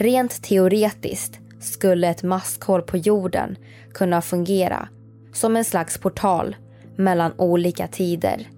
Rent 0.00 0.42
teoretiskt 0.42 1.40
skulle 1.58 2.08
ett 2.08 2.22
maskhål 2.22 2.82
på 2.82 2.96
jorden 2.96 3.56
kunna 3.94 4.22
fungera 4.22 4.88
som 5.32 5.56
en 5.56 5.64
slags 5.64 5.98
portal 5.98 6.56
mellan 6.96 7.32
olika 7.36 7.88
tider, 7.88 8.48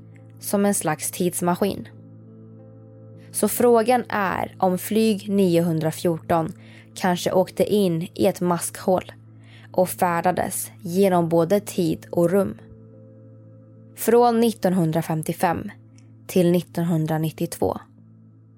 som 0.40 0.66
en 0.66 0.74
slags 0.74 1.10
tidsmaskin. 1.10 1.88
Så 3.32 3.48
frågan 3.48 4.04
är 4.08 4.56
om 4.58 4.78
flyg 4.78 5.28
914 5.28 6.52
kanske 6.94 7.32
åkte 7.32 7.64
in 7.64 8.08
i 8.14 8.26
ett 8.26 8.40
maskhål 8.40 9.12
och 9.72 9.88
färdades 9.88 10.70
genom 10.80 11.28
både 11.28 11.60
tid 11.60 12.06
och 12.10 12.30
rum. 12.30 12.58
Från 13.96 14.44
1955 14.44 15.70
till 16.26 16.56
1992. 16.56 17.78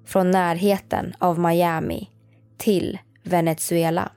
Från 0.05 0.31
närheten 0.31 1.13
av 1.19 1.39
Miami 1.39 2.09
till 2.57 2.99
Venezuela. 3.23 4.11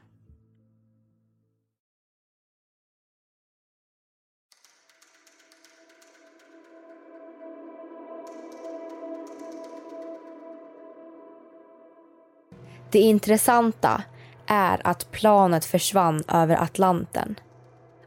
Det 12.91 12.99
intressanta 12.99 14.03
är 14.47 14.81
att 14.85 15.11
planet 15.11 15.65
försvann 15.65 16.23
över 16.29 16.63
Atlanten 16.63 17.35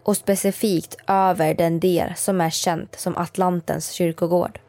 och 0.04 0.18
specifikt 0.18 0.96
över 1.08 1.54
den 1.54 1.80
del 1.80 2.14
som 2.16 2.42
är 2.42 2.50
känt 2.50 3.00
som 3.00 3.18
Atlantens 3.18 3.92
kyrkogård. 3.92 4.60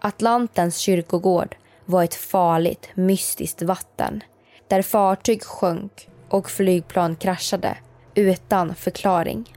Atlantens 0.00 0.76
kyrkogård 0.76 1.56
var 1.86 2.04
ett 2.04 2.14
farligt, 2.14 2.88
mystiskt 2.94 3.62
vatten 3.62 4.22
där 4.68 4.82
fartyg 4.82 5.42
sjönk 5.42 6.08
och 6.28 6.50
flygplan 6.50 7.16
kraschade 7.16 7.76
utan 8.14 8.74
förklaring. 8.74 9.56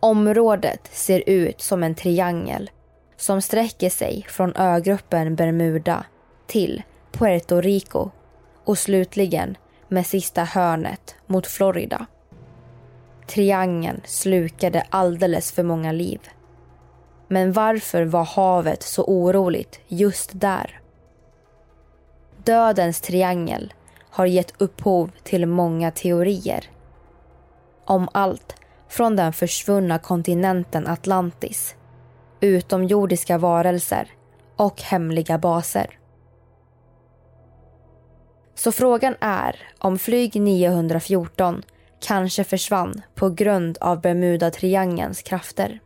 Området 0.00 0.88
ser 0.92 1.22
ut 1.26 1.60
som 1.60 1.82
en 1.82 1.94
triangel 1.94 2.70
som 3.16 3.42
sträcker 3.42 3.90
sig 3.90 4.26
från 4.28 4.56
ögruppen 4.56 5.36
Bermuda 5.36 6.04
till 6.46 6.82
Puerto 7.12 7.60
Rico 7.60 8.10
och 8.64 8.78
slutligen 8.78 9.56
med 9.88 10.06
sista 10.06 10.44
hörnet 10.44 11.16
mot 11.26 11.46
Florida. 11.46 12.06
Triangeln 13.26 14.00
slukade 14.04 14.86
alldeles 14.90 15.52
för 15.52 15.62
många 15.62 15.92
liv. 15.92 16.20
Men 17.28 17.52
varför 17.52 18.04
var 18.04 18.24
havet 18.24 18.82
så 18.82 19.04
oroligt 19.04 19.80
just 19.86 20.30
där? 20.32 20.80
Dödens 22.44 23.00
triangel 23.00 23.72
har 24.10 24.26
gett 24.26 24.54
upphov 24.58 25.10
till 25.22 25.46
många 25.46 25.90
teorier. 25.90 26.70
Om 27.84 28.08
allt 28.12 28.54
från 28.88 29.16
den 29.16 29.32
försvunna 29.32 29.98
kontinenten 29.98 30.86
Atlantis, 30.86 31.74
utomjordiska 32.40 33.38
varelser 33.38 34.08
och 34.56 34.82
hemliga 34.82 35.38
baser. 35.38 35.98
Så 38.54 38.72
frågan 38.72 39.14
är 39.20 39.56
om 39.78 39.98
flyg 39.98 40.40
914 40.40 41.62
kanske 42.00 42.44
försvann 42.44 43.02
på 43.14 43.30
grund 43.30 43.78
av 43.80 44.00
Bermuda-triangelns 44.00 45.22
krafter. 45.22 45.80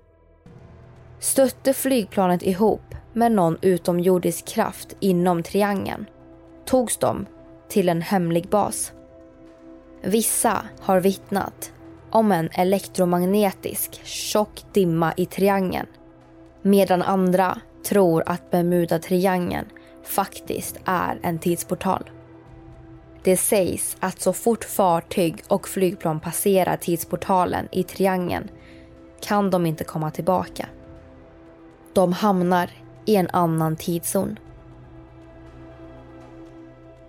Stötte 1.22 1.72
flygplanet 1.72 2.42
ihop 2.42 2.94
med 3.12 3.32
någon 3.32 3.58
utomjordisk 3.60 4.46
kraft 4.46 4.96
inom 5.00 5.42
triangeln 5.42 6.06
togs 6.64 6.96
de 6.96 7.26
till 7.68 7.88
en 7.88 8.02
hemlig 8.02 8.48
bas. 8.48 8.92
Vissa 10.02 10.66
har 10.80 11.00
vittnat 11.00 11.72
om 12.10 12.32
en 12.32 12.48
elektromagnetisk 12.52 14.00
tjock 14.04 14.64
dimma 14.72 15.12
i 15.16 15.26
triangeln 15.26 15.86
medan 16.62 17.02
andra 17.02 17.60
tror 17.84 18.22
att 18.26 18.50
Bermuda-triangeln 18.50 19.66
faktiskt 20.04 20.76
är 20.84 21.18
en 21.22 21.38
tidsportal. 21.38 22.10
Det 23.22 23.36
sägs 23.36 23.96
att 24.00 24.20
så 24.20 24.32
fort 24.32 24.64
fartyg 24.64 25.42
och 25.48 25.68
flygplan 25.68 26.20
passerar 26.20 26.76
tidsportalen 26.76 27.68
i 27.72 27.82
triangeln 27.82 28.50
kan 29.20 29.50
de 29.50 29.66
inte 29.66 29.84
komma 29.84 30.10
tillbaka. 30.10 30.68
De 31.92 32.12
hamnar 32.12 32.70
i 33.06 33.16
en 33.16 33.28
annan 33.32 33.76
tidszon. 33.76 34.38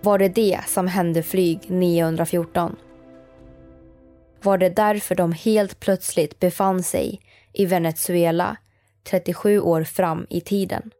Var 0.00 0.18
det 0.18 0.28
det 0.28 0.60
som 0.66 0.86
hände 0.86 1.22
flyg 1.22 1.70
914? 1.70 2.76
Var 4.42 4.58
det 4.58 4.68
därför 4.68 5.14
de 5.14 5.32
helt 5.32 5.80
plötsligt 5.80 6.40
befann 6.40 6.82
sig 6.82 7.20
i 7.52 7.66
Venezuela 7.66 8.56
37 9.04 9.60
år 9.60 9.84
fram 9.84 10.26
i 10.30 10.40
tiden? 10.40 10.90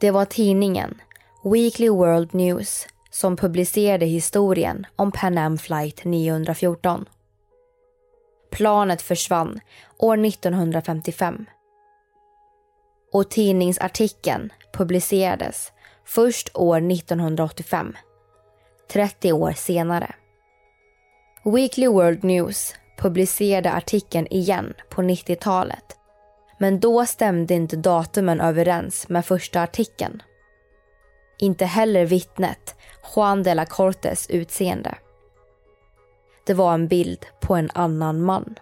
Det 0.00 0.10
var 0.10 0.24
tidningen 0.24 1.00
Weekly 1.44 1.88
World 1.88 2.34
News 2.34 2.86
som 3.10 3.36
publicerade 3.36 4.06
historien 4.06 4.86
om 4.96 5.12
Pan 5.12 5.38
Am 5.38 5.58
flight 5.58 6.04
914. 6.04 7.04
Planet 8.50 9.02
försvann 9.02 9.60
år 9.98 10.26
1955. 10.26 11.46
Och 13.12 13.30
tidningsartikeln 13.30 14.52
publicerades 14.72 15.72
först 16.04 16.50
år 16.54 16.92
1985, 16.92 17.96
30 18.92 19.32
år 19.32 19.52
senare. 19.52 20.14
Weekly 21.44 21.86
World 21.86 22.24
News 22.24 22.74
publicerade 22.98 23.72
artikeln 23.72 24.26
igen 24.30 24.74
på 24.90 25.02
90-talet 25.02 25.98
men 26.58 26.80
då 26.80 27.06
stämde 27.06 27.54
inte 27.54 27.76
datumen 27.76 28.40
överens 28.40 29.08
med 29.08 29.26
första 29.26 29.62
artikeln. 29.62 30.22
Inte 31.38 31.64
heller 31.64 32.04
vittnet 32.04 32.76
Juan 33.16 33.42
de 33.42 33.54
la 33.54 33.64
Cortes 33.64 34.30
utseende. 34.30 34.94
Det 36.48 36.54
var 36.54 36.74
en 36.74 36.88
bild 36.88 37.26
på 37.40 37.54
en 37.54 37.70
annan 37.74 38.22
man. 38.22 38.58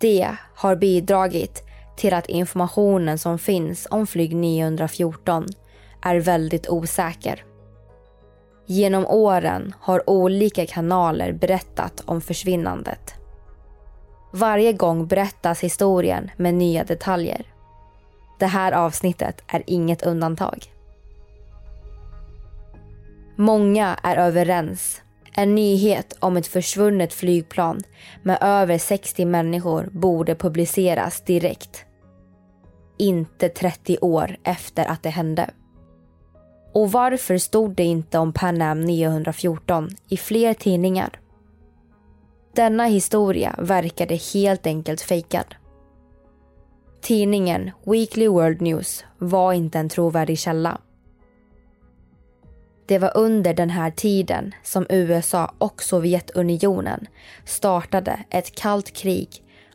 Det 0.00 0.36
har 0.54 0.76
bidragit 0.76 1.62
till 1.96 2.14
att 2.14 2.28
informationen 2.28 3.18
som 3.18 3.38
finns 3.38 3.86
om 3.90 4.06
flyg 4.06 4.36
914 4.36 5.46
är 6.02 6.16
väldigt 6.16 6.68
osäker. 6.68 7.44
Genom 8.66 9.06
åren 9.06 9.74
har 9.80 10.10
olika 10.10 10.66
kanaler 10.66 11.32
berättat 11.32 12.02
om 12.06 12.20
försvinnandet. 12.20 13.14
Varje 14.32 14.72
gång 14.72 15.06
berättas 15.06 15.60
historien 15.60 16.30
med 16.36 16.54
nya 16.54 16.84
detaljer. 16.84 17.46
Det 18.38 18.46
här 18.46 18.72
avsnittet 18.72 19.42
är 19.46 19.62
inget 19.66 20.02
undantag. 20.02 20.64
Många 23.36 23.96
är 24.02 24.16
överens. 24.16 25.03
En 25.36 25.54
nyhet 25.54 26.16
om 26.20 26.36
ett 26.36 26.46
försvunnet 26.46 27.12
flygplan 27.12 27.82
med 28.22 28.38
över 28.40 28.78
60 28.78 29.24
människor 29.24 29.88
borde 29.92 30.34
publiceras 30.34 31.20
direkt. 31.20 31.84
Inte 32.98 33.48
30 33.48 33.98
år 34.00 34.36
efter 34.44 34.84
att 34.84 35.02
det 35.02 35.10
hände. 35.10 35.50
Och 36.72 36.92
varför 36.92 37.38
stod 37.38 37.74
det 37.74 37.84
inte 37.84 38.18
om 38.18 38.32
Pan 38.32 38.62
Am 38.62 38.80
914 38.80 39.90
i 40.08 40.16
fler 40.16 40.54
tidningar? 40.54 41.20
Denna 42.54 42.84
historia 42.84 43.54
verkade 43.58 44.14
helt 44.34 44.66
enkelt 44.66 45.00
fejkad. 45.00 45.54
Tidningen 47.02 47.70
Weekly 47.86 48.28
World 48.28 48.60
News 48.60 49.04
var 49.18 49.52
inte 49.52 49.78
en 49.78 49.88
trovärdig 49.88 50.38
källa. 50.38 50.80
Det 52.86 52.98
var 52.98 53.16
under 53.16 53.54
den 53.54 53.70
här 53.70 53.90
tiden 53.90 54.54
som 54.62 54.86
USA 54.88 55.52
och 55.58 55.82
Sovjetunionen 55.82 57.06
startade 57.44 58.24
ett 58.30 58.54
kallt 58.54 58.92
krig 58.92 59.28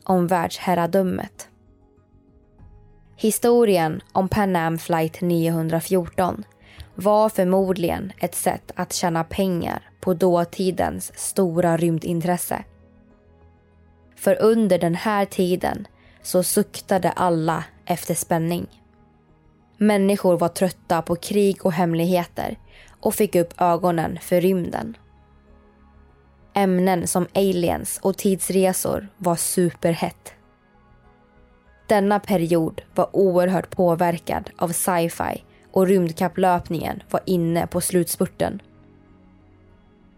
om 0.04 0.26
världsherradömet. 0.26 1.48
Historien 3.16 4.00
om 4.12 4.28
Pan 4.28 4.56
Am 4.56 4.78
flight 4.78 5.20
914 5.20 6.44
var 6.94 7.28
förmodligen 7.28 8.12
ett 8.18 8.34
sätt 8.34 8.72
att 8.76 8.92
tjäna 8.92 9.24
pengar 9.24 9.90
på 10.00 10.14
dåtidens 10.14 11.12
stora 11.14 11.76
rymdintresse. 11.76 12.64
För 14.16 14.42
under 14.42 14.78
den 14.78 14.94
här 14.94 15.24
tiden 15.24 15.86
så 16.22 16.42
suktade 16.42 17.10
alla 17.10 17.64
efter 17.84 18.14
spänning. 18.14 18.66
Människor 19.76 20.38
var 20.38 20.48
trötta 20.48 21.02
på 21.02 21.16
krig 21.16 21.66
och 21.66 21.72
hemligheter 21.72 22.58
och 23.00 23.14
fick 23.14 23.34
upp 23.34 23.54
ögonen 23.58 24.18
för 24.22 24.40
rymden. 24.40 24.96
Ämnen 26.54 27.06
som 27.06 27.26
aliens 27.34 27.98
och 28.02 28.16
tidsresor 28.16 29.08
var 29.16 29.36
superhett. 29.36 30.34
Denna 31.86 32.20
period 32.20 32.82
var 32.94 33.16
oerhört 33.16 33.70
påverkad 33.70 34.50
av 34.56 34.68
sci-fi 34.68 35.44
och 35.72 35.86
rymdkapplöpningen 35.86 37.02
var 37.10 37.20
inne 37.26 37.66
på 37.66 37.80
slutspurten. 37.80 38.62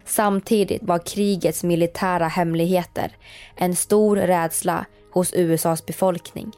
Samtidigt 0.05 0.83
var 0.83 0.99
krigets 0.99 1.65
militära 1.65 2.29
hemligheter 2.29 3.17
en 3.57 3.77
stor 3.77 4.17
rädsla 4.17 4.87
hos 5.13 5.33
USAs 5.35 5.87
befolkning. 5.87 6.53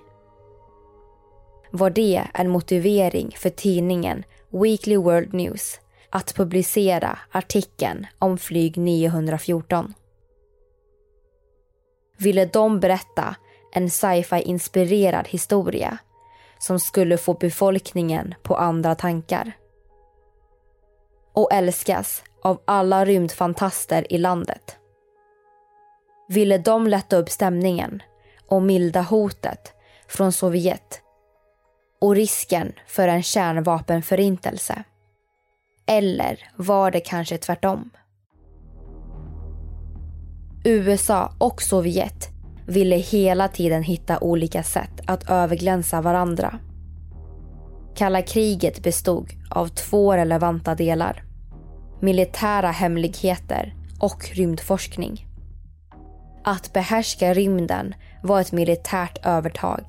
Var 1.70 1.90
det 1.90 2.22
en 2.34 2.48
motivering 2.48 3.34
för 3.38 3.50
tidningen 3.50 4.24
Weekly 4.50 4.96
World 4.96 5.34
News 5.34 5.80
att 6.14 6.34
publicera 6.34 7.18
artikeln 7.30 8.06
om 8.18 8.38
flyg 8.38 8.76
914? 8.76 9.94
Ville 12.18 12.44
de 12.44 12.80
berätta 12.80 13.36
en 13.72 13.90
sci-fi 13.90 14.42
inspirerad 14.42 15.28
historia 15.28 15.98
som 16.58 16.80
skulle 16.80 17.18
få 17.18 17.34
befolkningen 17.34 18.34
på 18.42 18.56
andra 18.56 18.94
tankar? 18.94 19.52
Och 21.32 21.52
älskas 21.52 22.22
av 22.42 22.60
alla 22.64 23.04
rymdfantaster 23.04 24.12
i 24.12 24.18
landet. 24.18 24.76
Ville 26.28 26.58
de 26.58 26.86
lätta 26.86 27.16
upp 27.16 27.30
stämningen 27.30 28.02
och 28.48 28.62
milda 28.62 29.02
hotet 29.02 29.72
från 30.08 30.32
Sovjet 30.32 31.00
och 32.00 32.14
risken 32.14 32.72
för 32.86 33.08
en 33.08 33.22
kärnvapenförintelse? 33.22 34.84
Eller 35.86 36.38
var 36.56 36.90
det 36.90 37.00
kanske 37.00 37.38
tvärtom? 37.38 37.90
USA 40.64 41.32
och 41.38 41.62
Sovjet 41.62 42.28
ville 42.66 42.96
hela 42.96 43.48
tiden 43.48 43.82
hitta 43.82 44.18
olika 44.18 44.62
sätt 44.62 45.00
att 45.06 45.30
överglänsa 45.30 46.00
varandra. 46.00 46.58
Kalla 47.96 48.22
kriget 48.22 48.82
bestod 48.82 49.30
av 49.50 49.68
två 49.68 50.16
relevanta 50.16 50.74
delar. 50.74 51.22
militära 52.00 52.70
hemligheter 52.70 53.74
och 54.00 54.30
rymdforskning. 54.32 55.26
Att 56.44 56.72
behärska 56.72 57.34
rymden 57.34 57.94
var 58.22 58.40
ett 58.40 58.52
militärt 58.52 59.26
övertag. 59.26 59.82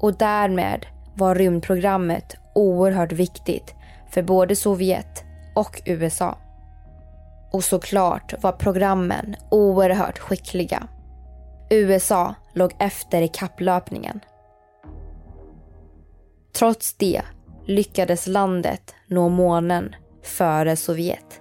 Och 0.00 0.18
därmed 0.18 0.86
var 1.14 1.34
rymdprogrammet 1.34 2.36
oerhört 2.54 3.12
viktigt 3.12 3.74
för 4.14 4.22
både 4.22 4.56
Sovjet 4.56 5.24
och 5.54 5.82
USA. 5.84 6.38
Och 7.52 7.64
såklart 7.64 8.42
var 8.42 8.52
programmen 8.52 9.36
oerhört 9.50 10.18
skickliga. 10.18 10.88
USA 11.70 12.34
låg 12.54 12.74
efter 12.78 13.22
i 13.22 13.28
kapplöpningen. 13.28 14.20
Trots 16.52 16.94
det 16.94 17.22
lyckades 17.66 18.26
landet 18.26 18.94
nå 19.06 19.28
månen 19.28 19.94
före 20.22 20.76
Sovjet. 20.76 21.40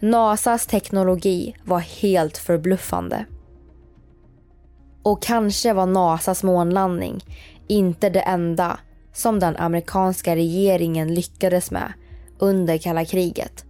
NASAs 0.00 0.66
teknologi 0.66 1.56
var 1.64 1.80
helt 1.80 2.38
förbluffande. 2.38 3.24
Och 5.02 5.22
kanske 5.22 5.72
var 5.72 5.86
NASAs 5.86 6.42
månlandning 6.42 7.24
inte 7.68 8.10
det 8.10 8.20
enda 8.20 8.78
som 9.16 9.40
den 9.40 9.56
amerikanska 9.56 10.36
regeringen 10.36 11.14
lyckades 11.14 11.70
med 11.70 11.92
under 12.38 12.78
kalla 12.78 13.04
kriget. 13.04 13.64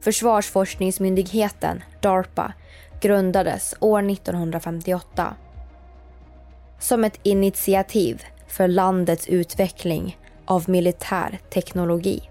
Försvarsforskningsmyndigheten, 0.00 1.82
DARPA, 2.00 2.52
grundades 3.00 3.74
år 3.80 4.10
1958 4.10 5.34
som 6.78 7.04
ett 7.04 7.20
initiativ 7.22 8.22
för 8.48 8.68
landets 8.68 9.28
utveckling 9.28 10.18
av 10.44 10.70
militär 10.70 11.38
teknologi. 11.50 12.30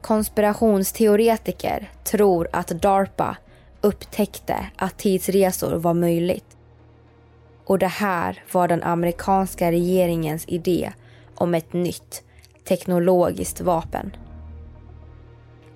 Konspirationsteoretiker 0.00 1.90
tror 2.04 2.48
att 2.52 2.68
DARPA 2.68 3.36
upptäckte 3.80 4.66
att 4.76 4.98
tidsresor 4.98 5.76
var 5.76 5.94
möjligt. 5.94 6.53
Och 7.64 7.78
det 7.78 7.86
här 7.86 8.42
var 8.52 8.68
den 8.68 8.82
amerikanska 8.82 9.72
regeringens 9.72 10.44
idé 10.48 10.92
om 11.34 11.54
ett 11.54 11.72
nytt 11.72 12.24
teknologiskt 12.68 13.60
vapen. 13.60 14.16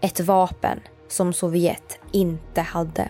Ett 0.00 0.20
vapen 0.20 0.80
som 1.08 1.32
Sovjet 1.32 1.98
inte 2.12 2.60
hade. 2.60 3.08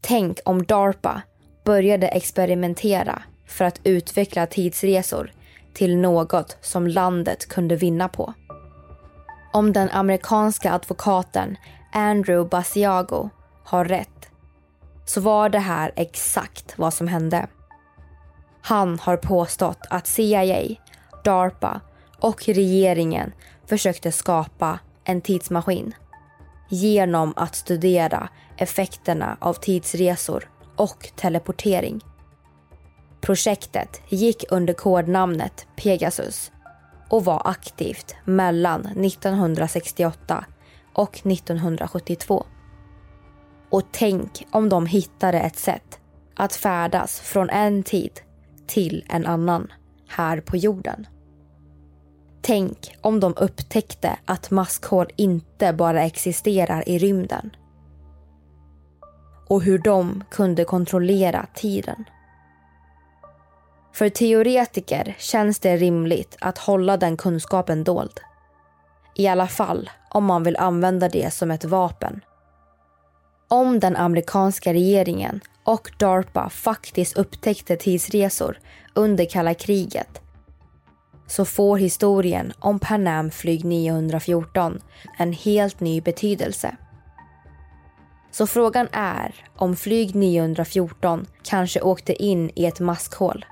Tänk 0.00 0.38
om 0.44 0.64
DARPA 0.64 1.22
började 1.64 2.08
experimentera 2.08 3.22
för 3.46 3.64
att 3.64 3.80
utveckla 3.84 4.46
tidsresor 4.46 5.32
till 5.74 5.96
något 5.96 6.56
som 6.60 6.86
landet 6.86 7.48
kunde 7.48 7.76
vinna 7.76 8.08
på. 8.08 8.34
Om 9.52 9.72
den 9.72 9.90
amerikanska 9.90 10.72
advokaten 10.72 11.56
Andrew 11.92 12.48
Basiago 12.48 13.30
har 13.64 13.84
rätt 13.84 14.21
så 15.04 15.20
var 15.20 15.48
det 15.48 15.58
här 15.58 15.92
exakt 15.96 16.78
vad 16.78 16.94
som 16.94 17.08
hände. 17.08 17.46
Han 18.62 18.98
har 18.98 19.16
påstått 19.16 19.86
att 19.90 20.06
CIA, 20.06 20.76
DARPA 21.24 21.80
och 22.18 22.44
regeringen 22.46 23.32
försökte 23.66 24.12
skapa 24.12 24.78
en 25.04 25.20
tidsmaskin 25.20 25.94
genom 26.68 27.32
att 27.36 27.54
studera 27.54 28.28
effekterna 28.56 29.36
av 29.40 29.54
tidsresor 29.54 30.50
och 30.76 31.10
teleportering. 31.16 32.00
Projektet 33.20 34.00
gick 34.08 34.44
under 34.50 34.74
kodnamnet 34.74 35.66
Pegasus 35.76 36.52
och 37.08 37.24
var 37.24 37.42
aktivt 37.44 38.14
mellan 38.24 38.86
1968 38.86 40.44
och 40.92 41.26
1972. 41.26 42.44
Och 43.72 43.82
tänk 43.92 44.46
om 44.50 44.68
de 44.68 44.86
hittade 44.86 45.40
ett 45.40 45.56
sätt 45.56 46.00
att 46.36 46.52
färdas 46.52 47.20
från 47.20 47.50
en 47.50 47.82
tid 47.82 48.20
till 48.66 49.04
en 49.08 49.26
annan 49.26 49.72
här 50.08 50.40
på 50.40 50.56
jorden. 50.56 51.06
Tänk 52.42 52.96
om 53.00 53.20
de 53.20 53.34
upptäckte 53.36 54.16
att 54.24 54.50
maskhål 54.50 55.06
inte 55.16 55.72
bara 55.72 56.02
existerar 56.02 56.88
i 56.88 56.98
rymden. 56.98 57.50
Och 59.48 59.62
hur 59.62 59.78
de 59.78 60.24
kunde 60.30 60.64
kontrollera 60.64 61.46
tiden. 61.54 62.04
För 63.92 64.08
teoretiker 64.08 65.16
känns 65.18 65.58
det 65.58 65.76
rimligt 65.76 66.36
att 66.40 66.58
hålla 66.58 66.96
den 66.96 67.16
kunskapen 67.16 67.84
dold. 67.84 68.20
I 69.14 69.28
alla 69.28 69.46
fall 69.46 69.90
om 70.10 70.24
man 70.24 70.42
vill 70.42 70.56
använda 70.56 71.08
det 71.08 71.34
som 71.34 71.50
ett 71.50 71.64
vapen. 71.64 72.20
Om 73.52 73.80
den 73.80 73.96
amerikanska 73.96 74.72
regeringen 74.72 75.40
och 75.64 75.90
DARPA 75.98 76.50
faktiskt 76.50 77.16
upptäckte 77.16 77.76
tidsresor 77.76 78.58
under 78.94 79.24
kalla 79.24 79.54
kriget 79.54 80.20
så 81.26 81.44
får 81.44 81.78
historien 81.78 82.52
om 82.58 82.78
Pan 82.78 83.06
Am 83.06 83.30
flyg 83.30 83.64
914 83.64 84.80
en 85.18 85.32
helt 85.32 85.80
ny 85.80 86.00
betydelse. 86.00 86.76
Så 88.30 88.46
frågan 88.46 88.88
är 88.92 89.34
om 89.56 89.76
flyg 89.76 90.14
914 90.14 91.26
kanske 91.42 91.80
åkte 91.80 92.22
in 92.22 92.50
i 92.54 92.66
ett 92.66 92.80
maskhål 92.80 93.44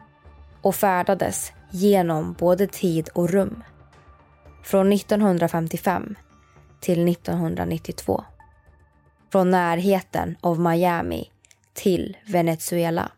och 0.63 0.75
färdades 0.75 1.53
genom 1.71 2.33
både 2.39 2.67
tid 2.67 3.09
och 3.15 3.31
rum. 3.31 3.63
Från 4.63 4.93
1955 4.93 6.15
till 6.81 7.09
1992. 7.09 8.25
Från 9.33 9.51
närheten 9.51 10.37
av 10.41 10.61
Miami 10.61 11.31
till 11.73 12.17
Venezuela. 12.27 13.11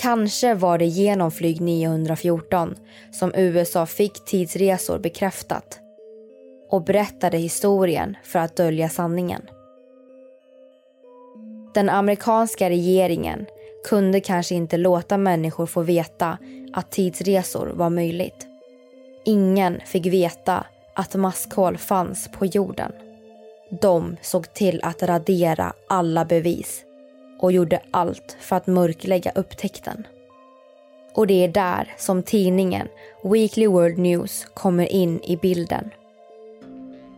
Kanske 0.00 0.54
var 0.54 0.78
det 0.78 0.84
genom 0.84 1.30
flyg 1.30 1.60
914 1.60 2.74
som 3.12 3.32
USA 3.34 3.86
fick 3.86 4.24
tidsresor 4.24 4.98
bekräftat 4.98 5.78
och 6.70 6.84
berättade 6.84 7.38
historien 7.38 8.16
för 8.24 8.38
att 8.38 8.56
dölja 8.56 8.88
sanningen. 8.88 9.42
Den 11.74 11.88
amerikanska 11.88 12.70
regeringen 12.70 13.46
kunde 13.88 14.20
kanske 14.20 14.54
inte 14.54 14.76
låta 14.76 15.18
människor 15.18 15.66
få 15.66 15.82
veta 15.82 16.38
att 16.72 16.90
tidsresor 16.90 17.66
var 17.66 17.90
möjligt. 17.90 18.46
Ingen 19.24 19.80
fick 19.86 20.06
veta 20.06 20.66
att 20.96 21.14
maskhål 21.14 21.78
fanns 21.78 22.28
på 22.28 22.46
jorden. 22.46 22.92
De 23.80 24.16
såg 24.22 24.54
till 24.54 24.80
att 24.82 25.02
radera 25.02 25.72
alla 25.88 26.24
bevis 26.24 26.84
och 27.40 27.52
gjorde 27.52 27.80
allt 27.90 28.36
för 28.40 28.56
att 28.56 28.66
mörklägga 28.66 29.32
upptäckten. 29.34 30.06
Och 31.14 31.26
det 31.26 31.44
är 31.44 31.48
där 31.48 31.94
som 31.96 32.22
tidningen 32.22 32.88
Weekly 33.24 33.66
World 33.66 33.98
News 33.98 34.46
kommer 34.54 34.92
in 34.92 35.20
i 35.22 35.36
bilden. 35.36 35.90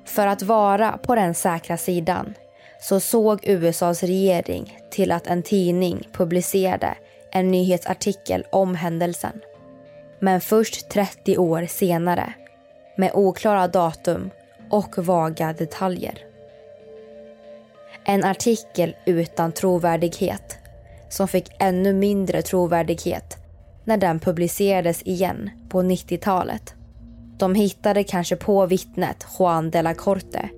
För 0.04 0.26
att 0.26 0.42
vara 0.42 0.98
på 0.98 1.14
den 1.14 1.34
säkra 1.34 1.76
sidan 1.76 2.34
så 2.80 3.00
såg 3.00 3.40
USAs 3.42 4.02
regering 4.02 4.78
till 4.90 5.12
att 5.12 5.26
en 5.26 5.42
tidning 5.42 6.08
publicerade 6.12 6.94
en 7.32 7.50
nyhetsartikel 7.50 8.44
om 8.52 8.74
händelsen. 8.74 9.40
Men 10.18 10.40
först 10.40 10.88
30 10.88 11.38
år 11.38 11.66
senare, 11.66 12.32
med 12.98 13.10
oklara 13.14 13.68
datum 13.68 14.30
och 14.70 14.98
vaga 14.98 15.52
detaljer. 15.52 16.18
En 18.04 18.24
artikel 18.24 18.96
utan 19.06 19.52
trovärdighet 19.52 20.58
som 21.08 21.28
fick 21.28 21.50
ännu 21.58 21.92
mindre 21.92 22.42
trovärdighet 22.42 23.36
när 23.84 23.96
den 23.96 24.20
publicerades 24.20 25.02
igen 25.02 25.50
på 25.68 25.82
90-talet. 25.82 26.74
De 27.38 27.54
hittade 27.54 28.04
kanske 28.04 28.36
på 28.36 28.66
vittnet 28.66 29.26
Juan 29.38 29.70
de 29.70 29.82
la 29.82 29.94
Corte 29.94 30.48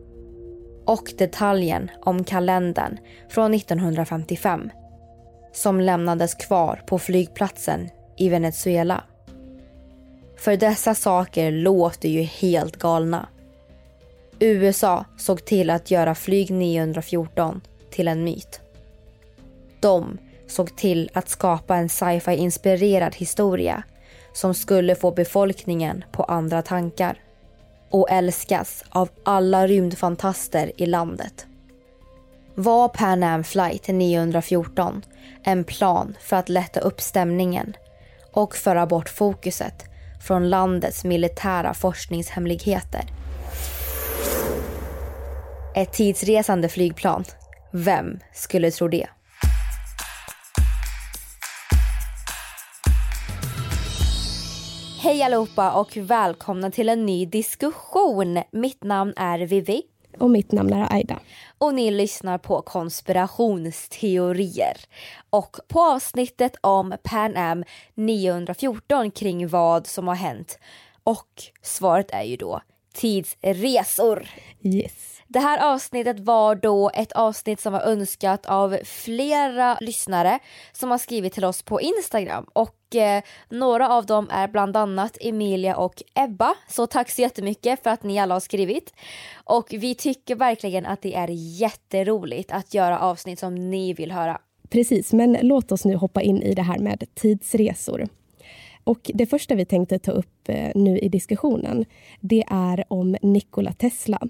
och 0.86 1.12
detaljen 1.18 1.90
om 2.00 2.24
kalendern 2.24 2.98
från 3.28 3.54
1955 3.54 4.70
som 5.52 5.80
lämnades 5.80 6.34
kvar 6.34 6.82
på 6.86 6.98
flygplatsen 6.98 7.88
i 8.16 8.28
Venezuela. 8.28 9.04
För 10.40 10.56
dessa 10.56 10.94
saker 10.94 11.52
låter 11.52 12.08
ju 12.08 12.22
helt 12.22 12.76
galna. 12.76 13.28
USA 14.38 15.04
såg 15.18 15.44
till 15.44 15.70
att 15.70 15.90
göra 15.90 16.14
flyg 16.14 16.50
914 16.50 17.60
till 17.90 18.08
en 18.08 18.24
myt. 18.24 18.60
De 19.80 20.18
såg 20.46 20.76
till 20.76 21.10
att 21.14 21.28
skapa 21.28 21.76
en 21.76 21.88
sci-fi 21.88 22.36
inspirerad 22.36 23.14
historia 23.14 23.82
som 24.32 24.54
skulle 24.54 24.94
få 24.94 25.10
befolkningen 25.10 26.04
på 26.12 26.24
andra 26.24 26.62
tankar 26.62 27.18
och 27.90 28.10
älskas 28.10 28.84
av 28.88 29.08
alla 29.24 29.66
rymdfantaster 29.66 30.72
i 30.76 30.86
landet. 30.86 31.46
Var 32.54 32.88
Pan 32.88 33.22
Am 33.22 33.44
flight 33.44 33.88
914 33.88 35.02
en 35.42 35.64
plan 35.64 36.16
för 36.20 36.36
att 36.36 36.48
lätta 36.48 36.80
upp 36.80 37.00
stämningen 37.00 37.76
och 38.32 38.56
föra 38.56 38.86
bort 38.86 39.08
fokuset 39.08 39.89
från 40.20 40.50
landets 40.50 41.04
militära 41.04 41.74
forskningshemligheter? 41.74 43.04
Ett 45.74 45.92
tidsresande 45.92 46.68
flygplan. 46.68 47.24
Vem 47.72 48.18
skulle 48.32 48.70
tro 48.70 48.88
det? 48.88 49.06
Hej 55.02 55.22
allihopa 55.22 55.72
och 55.72 55.96
välkomna 55.96 56.70
till 56.70 56.88
en 56.88 57.06
ny 57.06 57.26
diskussion. 57.26 58.42
Mitt 58.52 58.84
namn 58.84 59.12
är 59.16 59.38
Vivi. 59.38 59.82
Och 60.18 60.30
mitt 60.30 60.52
namn 60.52 60.72
är 60.72 60.92
Aida. 60.92 61.18
Och 61.58 61.74
ni 61.74 61.90
lyssnar 61.90 62.38
på 62.38 62.62
konspirationsteorier. 62.62 64.76
Och 65.30 65.56
på 65.68 65.80
avsnittet 65.80 66.56
om 66.60 66.94
Pan 67.02 67.36
Am 67.36 67.64
914 67.94 69.10
kring 69.10 69.48
vad 69.48 69.86
som 69.86 70.08
har 70.08 70.14
hänt. 70.14 70.58
Och 71.02 71.42
svaret 71.62 72.10
är 72.10 72.22
ju 72.22 72.36
då 72.36 72.60
tidsresor. 72.92 74.28
Yes. 74.62 75.10
Det 75.32 75.38
här 75.38 75.74
avsnittet 75.74 76.20
var 76.20 76.54
då 76.54 76.90
ett 76.94 77.12
avsnitt 77.12 77.60
som 77.60 77.72
var 77.72 77.80
önskat 77.80 78.46
av 78.46 78.78
flera 78.84 79.78
lyssnare 79.80 80.38
som 80.72 80.90
har 80.90 80.98
skrivit 80.98 81.32
till 81.32 81.44
oss 81.44 81.62
på 81.62 81.80
Instagram 81.80 82.46
och 82.52 82.96
eh, 82.96 83.22
några 83.48 83.88
av 83.88 84.06
dem 84.06 84.28
är 84.30 84.48
bland 84.48 84.76
annat 84.76 85.18
Emilia 85.20 85.76
och 85.76 86.02
Ebba. 86.14 86.54
Så 86.68 86.86
tack 86.86 87.10
så 87.10 87.20
jättemycket 87.22 87.82
för 87.82 87.90
att 87.90 88.02
ni 88.02 88.18
alla 88.18 88.34
har 88.34 88.40
skrivit. 88.40 88.92
Och 89.44 89.66
vi 89.70 89.94
tycker 89.94 90.36
verkligen 90.36 90.86
att 90.86 91.02
det 91.02 91.14
är 91.14 91.28
jätteroligt 91.60 92.52
att 92.52 92.74
göra 92.74 92.98
avsnitt 92.98 93.38
som 93.38 93.70
ni 93.70 93.92
vill 93.92 94.12
höra. 94.12 94.40
Precis, 94.68 95.12
men 95.12 95.38
låt 95.42 95.72
oss 95.72 95.84
nu 95.84 95.96
hoppa 95.96 96.22
in 96.22 96.42
i 96.42 96.54
det 96.54 96.62
här 96.62 96.78
med 96.78 97.04
tidsresor. 97.14 98.08
Och 98.90 99.10
det 99.14 99.26
första 99.26 99.54
vi 99.54 99.64
tänkte 99.64 99.98
ta 99.98 100.12
upp 100.12 100.48
eh, 100.48 100.70
nu 100.74 100.98
i 100.98 101.08
diskussionen, 101.08 101.84
det 102.20 102.44
är 102.46 102.84
om 102.88 103.16
Nikola 103.22 103.72
Tesla. 103.72 104.20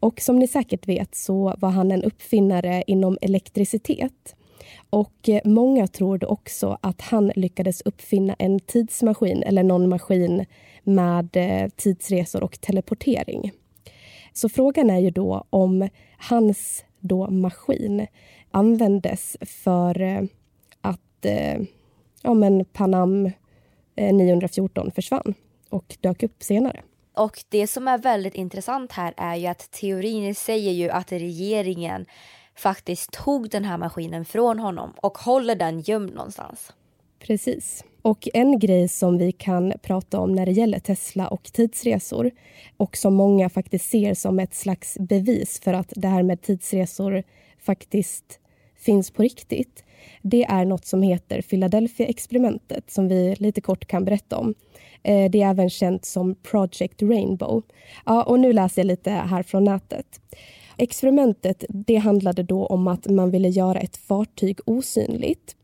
Och 0.00 0.20
som 0.20 0.38
ni 0.38 0.48
säkert 0.48 0.88
vet 0.88 1.14
så 1.14 1.54
var 1.58 1.70
han 1.70 1.92
en 1.92 2.04
uppfinnare 2.04 2.84
inom 2.86 3.18
elektricitet. 3.20 4.36
Och 4.90 5.28
eh, 5.28 5.40
många 5.44 5.86
tror 5.86 6.30
också 6.30 6.78
att 6.80 7.00
han 7.00 7.32
lyckades 7.36 7.80
uppfinna 7.80 8.36
en 8.38 8.60
tidsmaskin 8.60 9.42
eller 9.42 9.62
någon 9.62 9.88
maskin 9.88 10.44
med 10.84 11.28
eh, 11.36 11.68
tidsresor 11.76 12.42
och 12.42 12.60
teleportering. 12.60 13.52
Så 14.32 14.48
frågan 14.48 14.90
är 14.90 14.98
ju 14.98 15.10
då 15.10 15.44
om 15.50 15.88
hans 16.18 16.84
då 17.00 17.30
maskin 17.30 18.06
användes 18.50 19.36
för 19.40 20.28
att 20.80 21.26
ja, 22.22 22.34
men 22.34 22.64
Panam 22.64 23.30
914 23.96 24.90
försvann 24.90 25.34
och 25.70 25.96
dök 26.00 26.22
upp 26.22 26.42
senare. 26.42 26.82
Och 27.16 27.44
det 27.48 27.66
som 27.66 27.88
är 27.88 27.98
väldigt 27.98 28.34
intressant 28.34 28.92
här 28.92 29.14
är 29.16 29.36
ju 29.36 29.46
att 29.46 29.70
teorin 29.70 30.34
säger 30.34 30.72
ju 30.72 30.90
att 30.90 31.12
regeringen 31.12 32.06
faktiskt 32.56 33.12
tog 33.12 33.50
den 33.50 33.64
här 33.64 33.78
maskinen 33.78 34.24
från 34.24 34.58
honom 34.58 34.92
och 34.96 35.18
håller 35.18 35.54
den 35.54 35.80
gömd 35.80 36.14
någonstans. 36.14 36.72
Precis. 37.18 37.84
Och 38.02 38.28
en 38.34 38.58
grej 38.58 38.88
som 38.88 39.18
vi 39.18 39.32
kan 39.32 39.72
prata 39.82 40.18
om 40.18 40.32
när 40.32 40.46
det 40.46 40.52
gäller 40.52 40.78
Tesla 40.78 41.28
och 41.28 41.42
tidsresor 41.42 42.30
och 42.76 42.96
som 42.96 43.14
många 43.14 43.48
faktiskt 43.48 43.90
ser 43.90 44.14
som 44.14 44.38
ett 44.38 44.54
slags 44.54 44.96
bevis 45.00 45.60
för 45.60 45.74
att 45.74 45.92
det 45.96 46.08
här 46.08 46.22
med 46.22 46.42
tidsresor 46.42 47.22
faktiskt 47.58 48.40
finns 48.76 49.10
på 49.10 49.22
riktigt. 49.22 49.84
Det 50.22 50.44
är 50.44 50.64
något 50.64 50.86
som 50.86 51.02
heter 51.02 51.42
Philadelphia-experimentet 51.42 52.90
som 52.90 53.08
vi 53.08 53.34
lite 53.38 53.60
kort 53.60 53.86
kan 53.86 54.04
berätta 54.04 54.36
om. 54.36 54.54
Eh, 55.02 55.30
det 55.30 55.42
är 55.42 55.50
även 55.50 55.70
känt 55.70 56.04
som 56.04 56.34
Project 56.34 57.02
Rainbow. 57.02 57.62
Ja, 58.06 58.22
och 58.22 58.40
nu 58.40 58.52
läser 58.52 58.82
jag 58.82 58.86
lite 58.86 59.10
här 59.10 59.42
från 59.42 59.64
nätet. 59.64 60.20
Experimentet 60.78 61.64
det 61.68 61.96
handlade 61.96 62.42
då 62.42 62.66
om 62.66 62.88
att 62.88 63.06
man 63.06 63.30
ville 63.30 63.48
göra 63.48 63.80
ett 63.80 63.96
fartyg 63.96 64.58
osynligt. 64.66 65.56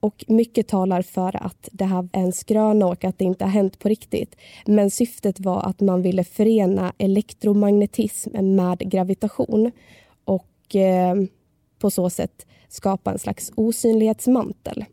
Och 0.00 0.24
Mycket 0.28 0.68
talar 0.68 1.02
för 1.02 1.46
att 1.46 1.68
det 1.72 1.84
här 1.84 2.08
är 2.12 2.20
en 2.20 2.32
skröna 2.32 2.86
och 2.86 3.04
att 3.04 3.18
det 3.18 3.24
inte 3.24 3.44
har 3.44 3.50
hänt 3.50 3.78
på 3.78 3.88
riktigt. 3.88 4.36
Men 4.66 4.90
syftet 4.90 5.40
var 5.40 5.62
att 5.62 5.80
man 5.80 6.02
ville 6.02 6.24
förena 6.24 6.92
elektromagnetism 6.98 8.30
med 8.56 8.78
gravitation 8.78 9.70
och 10.24 10.76
eh, 10.76 11.14
på 11.78 11.90
så 11.90 12.10
sätt 12.10 12.46
skapa 12.68 13.12
en 13.12 13.18
slags 13.18 13.52
osynlighetsmantel. 13.54 14.84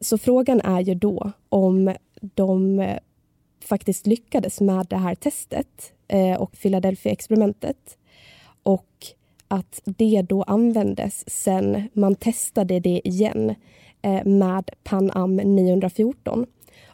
Så 0.00 0.18
frågan 0.18 0.60
är 0.60 0.80
ju 0.80 0.94
då 0.94 1.32
om 1.48 1.94
de 2.20 2.80
eh, 2.80 2.98
faktiskt 3.64 4.06
lyckades 4.06 4.60
med 4.60 4.86
det 4.90 4.96
här 4.96 5.14
testet 5.14 5.92
eh, 6.08 6.34
och 6.34 6.52
Philadelphia-experimentet. 6.52 7.98
Och 8.62 9.06
att 9.48 9.80
det 9.84 10.22
då 10.22 10.42
användes 10.42 11.30
sen 11.30 11.88
man 11.92 12.14
testade 12.14 12.80
det 12.80 13.08
igen 13.08 13.54
eh, 14.02 14.24
med 14.24 14.70
Pan 14.84 15.10
Am 15.10 15.36
914. 15.36 16.46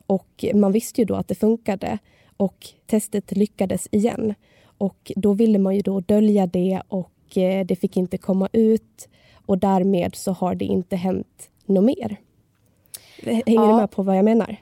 Och 0.07 0.45
man 0.55 0.73
visste 0.73 1.01
ju 1.01 1.05
då 1.05 1.15
att 1.15 1.29
det 1.29 1.35
funkade 1.35 1.99
och 2.37 2.67
testet 2.87 3.33
lyckades 3.33 3.89
igen. 3.91 4.35
Och 4.79 5.13
då 5.17 5.33
ville 5.33 5.59
man 5.59 5.75
ju 5.75 5.81
då 5.81 6.01
dölja 6.01 6.47
det 6.47 6.83
och 6.89 7.13
det 7.67 7.81
fick 7.81 7.97
inte 7.97 8.19
komma 8.19 8.49
ut 8.53 9.09
och 9.49 9.59
därmed 9.59 10.15
så 10.15 10.33
har 10.33 10.55
det 10.55 10.65
inte 10.65 10.97
hänt 10.97 11.51
något 11.67 11.85
mer. 11.85 12.21
Hänger 13.23 13.43
ja. 13.47 13.67
du 13.67 13.75
med 13.75 13.91
på 13.91 14.03
vad 14.03 14.17
jag 14.17 14.25
menar? 14.25 14.57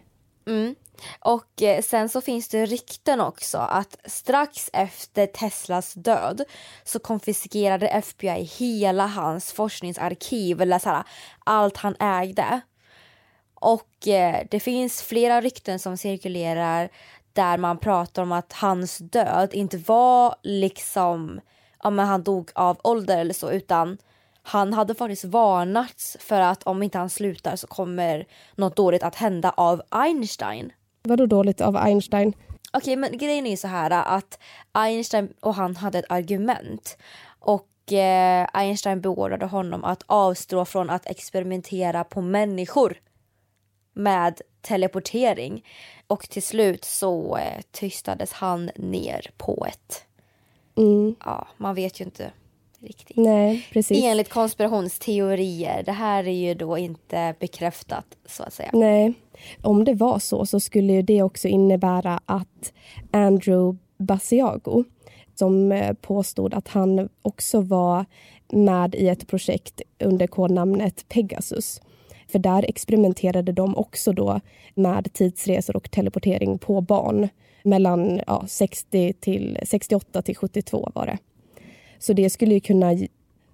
Mm. 0.46 0.74
Och 1.20 1.62
eh, 1.62 1.82
sen 1.82 2.08
så 2.08 2.20
finns 2.20 2.48
det 2.48 2.66
rykten 2.66 3.20
också 3.20 3.58
att 3.58 3.96
strax 4.04 4.70
efter 4.72 5.26
Teslas 5.26 5.94
död 5.94 6.44
så 6.84 6.98
konfiskerade 6.98 7.88
FBI 7.88 8.50
hela 8.58 9.06
hans 9.06 9.52
forskningsarkiv, 9.52 10.60
eller 10.60 10.78
så 10.78 10.88
här, 10.88 11.04
allt 11.44 11.76
han 11.76 11.94
ägde. 12.00 12.60
Och 13.54 14.08
eh, 14.08 14.46
det 14.50 14.60
finns 14.60 15.02
flera 15.02 15.40
rykten 15.40 15.78
som 15.78 15.96
cirkulerar 15.96 16.88
där 17.32 17.58
man 17.58 17.78
pratar 17.78 18.22
om 18.22 18.32
att 18.32 18.52
hans 18.52 18.98
död 18.98 19.54
inte 19.54 19.78
var 19.78 20.34
liksom, 20.42 21.40
ja 21.82 21.90
men 21.90 22.06
han 22.06 22.22
dog 22.22 22.50
av 22.54 22.80
ålder 22.84 23.18
eller 23.18 23.34
så 23.34 23.50
utan 23.50 23.98
han 24.46 24.72
hade 24.72 24.94
faktiskt 24.94 25.24
varnats 25.24 26.16
för 26.20 26.40
att 26.40 26.62
om 26.62 26.82
inte 26.82 26.98
han 26.98 27.10
slutar 27.10 27.56
så 27.56 27.66
kommer 27.66 28.26
något 28.54 28.76
dåligt 28.76 29.02
att 29.02 29.14
hända 29.14 29.50
av 29.56 29.82
Einstein. 29.88 30.72
Vadå 31.02 31.26
dåligt 31.26 31.60
av 31.60 31.76
Einstein? 31.76 32.28
Okej, 32.28 32.78
okay, 32.78 32.96
men 32.96 33.18
grejen 33.18 33.46
är 33.46 33.56
så 33.56 33.68
här 33.68 33.90
att 33.90 34.38
Einstein 34.72 35.28
och 35.40 35.54
han 35.54 35.76
hade 35.76 35.98
ett 35.98 36.04
argument 36.08 36.98
och 37.38 37.92
eh, 37.92 38.48
Einstein 38.52 39.00
beordrade 39.00 39.46
honom 39.46 39.84
att 39.84 40.02
avstå 40.06 40.64
från 40.64 40.90
att 40.90 41.06
experimentera 41.06 42.04
på 42.04 42.20
människor 42.20 42.96
med 43.92 44.40
teleportering 44.60 45.64
och 46.06 46.28
till 46.28 46.42
slut 46.42 46.84
så 46.84 47.36
eh, 47.36 47.62
tystades 47.70 48.32
han 48.32 48.70
ner 48.76 49.30
på 49.36 49.66
ett... 49.68 50.04
Mm. 50.76 51.14
Ja, 51.24 51.48
man 51.56 51.74
vet 51.74 52.00
ju 52.00 52.04
inte 52.04 52.32
riktigt. 52.80 53.16
Nej, 53.16 53.66
precis. 53.72 54.04
Enligt 54.04 54.28
konspirationsteorier. 54.28 55.82
Det 55.82 55.92
här 55.92 56.24
är 56.24 56.32
ju 56.32 56.54
då 56.54 56.78
inte 56.78 57.34
bekräftat 57.40 58.06
så 58.26 58.42
att 58.42 58.52
säga. 58.52 58.70
Nej. 58.72 59.14
Om 59.62 59.84
det 59.84 59.94
var 59.94 60.18
så 60.18 60.46
så 60.46 60.60
skulle 60.60 61.02
det 61.02 61.22
också 61.22 61.48
innebära 61.48 62.20
att 62.26 62.72
Andrew 63.10 63.78
Basiago 63.98 64.84
som 65.34 65.72
eh, 65.72 65.92
påstod 65.92 66.54
att 66.54 66.68
han 66.68 67.08
också 67.22 67.60
var 67.60 68.04
med 68.48 68.94
i 68.94 69.08
ett 69.08 69.26
projekt 69.26 69.80
under 69.98 70.26
kodnamnet 70.26 71.08
Pegasus. 71.08 71.80
För 72.28 72.38
där 72.38 72.64
experimenterade 72.68 73.52
de 73.52 73.76
också 73.76 74.12
då 74.12 74.40
med 74.74 75.12
tidsresor 75.12 75.76
och 75.76 75.90
teleportering 75.90 76.58
på 76.58 76.80
barn 76.80 77.28
mellan 77.62 78.20
ja, 78.26 78.44
60 78.48 79.12
till 79.12 79.58
68 79.62 80.22
till 80.22 80.36
72 80.36 80.90
var 80.94 81.06
det. 81.06 81.18
Så 81.98 82.12
det 82.12 82.30
skulle 82.30 82.54
ju 82.54 82.60
kunna 82.60 82.94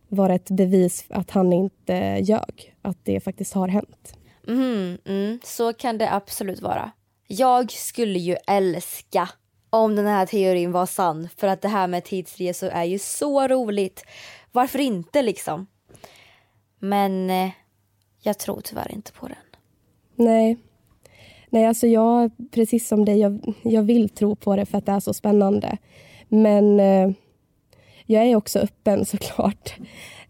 vara 0.08 0.34
ett 0.34 0.50
bevis 0.50 1.04
att 1.08 1.30
han 1.30 1.52
inte 1.52 2.18
ljög, 2.22 2.74
att 2.82 2.98
det 3.02 3.20
faktiskt 3.20 3.54
har 3.54 3.68
hänt. 3.68 4.14
Mm, 4.48 4.98
mm, 5.04 5.38
så 5.44 5.72
kan 5.72 5.98
det 5.98 6.12
absolut 6.12 6.60
vara. 6.60 6.90
Jag 7.26 7.72
skulle 7.72 8.18
ju 8.18 8.36
älska 8.46 9.28
om 9.70 9.96
den 9.96 10.06
här 10.06 10.26
teorin 10.26 10.72
var 10.72 10.86
sann 10.86 11.28
för 11.36 11.46
att 11.46 11.62
det 11.62 11.68
här 11.68 11.86
med 11.86 12.04
tidsresor 12.04 12.68
är 12.68 12.84
ju 12.84 12.98
så 12.98 13.48
roligt. 13.48 14.04
Varför 14.52 14.78
inte 14.78 15.22
liksom? 15.22 15.66
Men 16.78 17.30
eh, 17.30 17.50
jag 18.22 18.38
tror 18.38 18.60
tyvärr 18.60 18.92
inte 18.92 19.12
på 19.12 19.28
den. 19.28 19.36
Nej. 20.14 20.56
Nej, 21.50 21.66
alltså 21.66 21.86
jag, 21.86 22.30
precis 22.50 22.88
som 22.88 23.04
dig, 23.04 23.18
jag, 23.18 23.54
jag 23.62 23.82
vill 23.82 24.08
tro 24.08 24.36
på 24.36 24.56
det 24.56 24.66
för 24.66 24.78
att 24.78 24.86
det 24.86 24.92
är 24.92 25.00
så 25.00 25.14
spännande. 25.14 25.78
Men 26.28 26.80
eh, 26.80 27.10
jag 28.12 28.26
är 28.26 28.36
också 28.36 28.58
öppen 28.58 29.04
såklart 29.04 29.74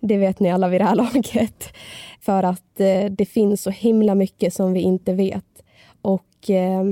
Det 0.00 0.16
vet 0.16 0.40
ni 0.40 0.50
alla 0.50 0.68
vid 0.68 0.80
det 0.80 0.84
här 0.84 0.94
laget. 0.94 1.72
För 2.20 2.42
att 2.42 2.80
eh, 2.80 3.04
det 3.04 3.26
finns 3.26 3.62
så 3.62 3.70
himla 3.70 4.14
mycket 4.14 4.54
som 4.54 4.72
vi 4.72 4.80
inte 4.80 5.12
vet. 5.12 5.62
Och 6.02 6.50
eh, 6.50 6.84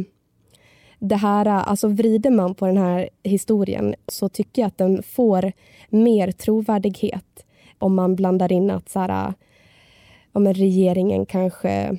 det 0.98 1.16
här, 1.16 1.46
alltså 1.46 1.88
vrider 1.88 2.30
man 2.30 2.54
på 2.54 2.66
den 2.66 2.76
här 2.76 3.08
historien 3.22 3.94
så 4.08 4.28
tycker 4.28 4.62
jag 4.62 4.66
att 4.66 4.78
den 4.78 5.02
får 5.02 5.52
mer 5.88 6.32
trovärdighet 6.32 7.46
om 7.78 7.94
man 7.94 8.16
blandar 8.16 8.52
in 8.52 8.70
att 8.70 8.88
så 8.88 9.00
här, 9.00 9.34
ja, 10.32 10.40
regeringen 10.40 11.26
kanske 11.26 11.98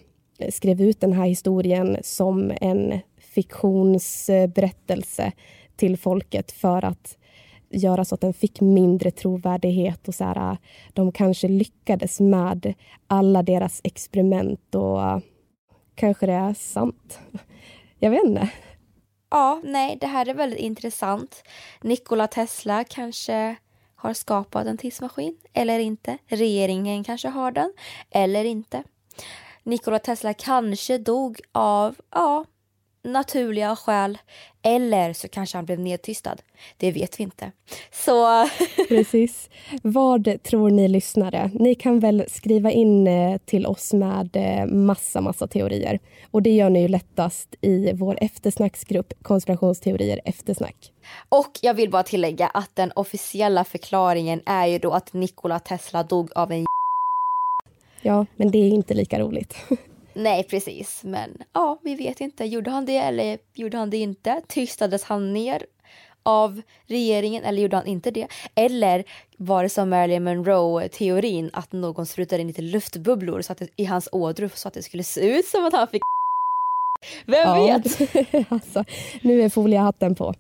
skrev 0.50 0.82
ut 0.82 1.02
den 1.02 1.14
här 1.14 1.26
historien 1.26 1.98
som 2.04 2.52
en 2.62 3.00
fiktionsberättelse 3.18 5.32
till 5.76 5.98
folket 5.98 6.52
för 6.52 6.86
att 6.86 7.18
göra 7.74 8.06
så 8.06 8.16
att 8.16 8.22
den 8.22 8.34
fick 8.34 8.62
mindre 8.62 9.12
trovärdighet. 9.12 10.08
och 10.08 10.16
så 10.16 10.24
här, 10.24 10.52
äh, 10.52 10.58
De 10.94 11.12
kanske 11.12 11.48
lyckades 11.48 12.20
med 12.20 12.74
alla 13.08 13.44
deras 13.44 13.82
experiment 13.84 14.76
och 14.76 15.02
äh, 15.04 15.20
kanske 15.96 16.26
det 16.26 16.34
är 16.34 16.54
sant. 16.54 17.20
Jag 18.00 18.12
vet 18.12 18.24
inte. 18.24 18.50
Ja, 19.30 19.62
nej, 19.64 19.98
det 20.02 20.08
här 20.08 20.30
är 20.30 20.34
väldigt 20.34 20.60
intressant. 20.60 21.44
Nikola 21.82 22.28
Tesla 22.28 22.84
kanske 22.84 23.56
har 23.96 24.14
skapat 24.14 24.68
en 24.68 24.78
tidsmaskin 24.78 25.38
eller 25.54 25.80
inte. 25.80 26.18
Regeringen 26.28 27.04
kanske 27.04 27.28
har 27.28 27.52
den 27.52 27.74
eller 28.10 28.46
inte. 28.46 28.84
Nikola 29.64 30.00
Tesla 30.00 30.34
kanske 30.34 30.98
dog 30.98 31.40
av, 31.52 31.96
ja, 32.12 32.46
naturliga 33.04 33.76
skäl. 33.76 34.18
Eller 34.64 35.14
så 35.14 35.28
kanske 35.28 35.58
han 35.58 35.66
blev 35.66 35.80
nedtystad. 35.80 36.36
Det 36.78 36.92
vet 36.92 37.20
vi 37.20 37.24
inte. 37.24 37.52
Så... 37.92 38.48
Precis. 38.90 39.50
Vad 39.82 40.44
tror 40.44 40.70
ni 40.70 40.88
lyssnare? 40.88 41.52
Ni 41.54 41.76
kan 41.76 42.00
väl 42.00 42.24
skriva 42.28 42.72
in 42.72 43.08
eh, 43.08 43.38
till 43.46 43.66
oss 43.66 43.94
med 43.94 44.30
eh, 44.34 44.66
massa, 44.66 45.22
massa 45.22 45.48
teorier. 45.48 46.00
Och 46.32 46.42
det 46.42 46.50
gör 46.52 46.70
ni 46.70 46.82
ju 46.82 46.88
lättast 46.88 47.56
i 47.62 47.94
vår 47.94 48.18
eftersnacksgrupp 48.22 49.14
Konspirationsteorier 49.22 50.20
eftersnack. 50.26 50.92
Och 51.30 51.60
jag 51.62 51.74
vill 51.74 51.90
bara 51.90 52.04
tillägga 52.04 52.48
att 52.48 52.76
den 52.76 52.92
officiella 52.96 53.64
förklaringen 53.64 54.42
är 54.46 54.68
ju 54.68 54.80
då 54.80 54.92
att 54.92 55.14
Nikola 55.14 55.60
Tesla 55.60 56.04
dog 56.04 56.32
av 56.36 56.52
en 56.52 56.66
Ja, 58.02 58.26
men 58.36 58.52
det 58.52 58.58
är 58.58 58.70
inte 58.70 58.94
lika 58.94 59.20
roligt. 59.20 59.56
Nej, 60.14 60.44
precis. 60.44 61.04
Men 61.04 61.38
ja, 61.54 61.80
vi 61.84 61.96
vet 61.96 62.22
inte. 62.22 62.46
Gjorde 62.46 62.72
han 62.72 62.86
det 62.86 62.98
eller 62.98 63.38
gjorde 63.54 63.78
han 63.78 63.90
det 63.90 63.98
inte? 63.98 64.42
Tystades 64.48 65.04
han 65.04 65.34
ner 65.34 65.66
av 66.24 66.62
regeringen 66.88 67.44
eller 67.44 67.62
gjorde 67.62 67.76
han 67.76 67.88
inte 67.88 68.12
det? 68.12 68.28
Eller 68.56 69.04
var 69.38 69.64
det 69.64 69.70
som 69.70 69.90
Marilyn 69.90 70.24
Monroe-teorin 70.24 71.50
att 71.54 71.72
någon 71.72 72.06
sprutade 72.06 72.42
in 72.42 72.48
lite 72.48 72.62
luftbubblor 72.62 73.42
så 73.42 73.52
att 73.52 73.58
det, 73.58 73.68
i 73.76 73.86
hans 73.86 74.10
ådror 74.12 74.52
så 74.56 74.68
att 74.68 74.74
det 74.74 74.84
skulle 74.84 75.04
se 75.04 75.38
ut 75.38 75.46
som 75.46 75.66
att 75.66 75.74
han 75.74 75.88
fick 75.88 76.02
Vem 77.26 77.48
ja, 77.48 77.66
vet? 77.66 78.52
alltså, 78.52 78.84
nu 79.22 79.42
är 79.42 79.50
foliehatten 79.50 80.16
på. 80.16 80.34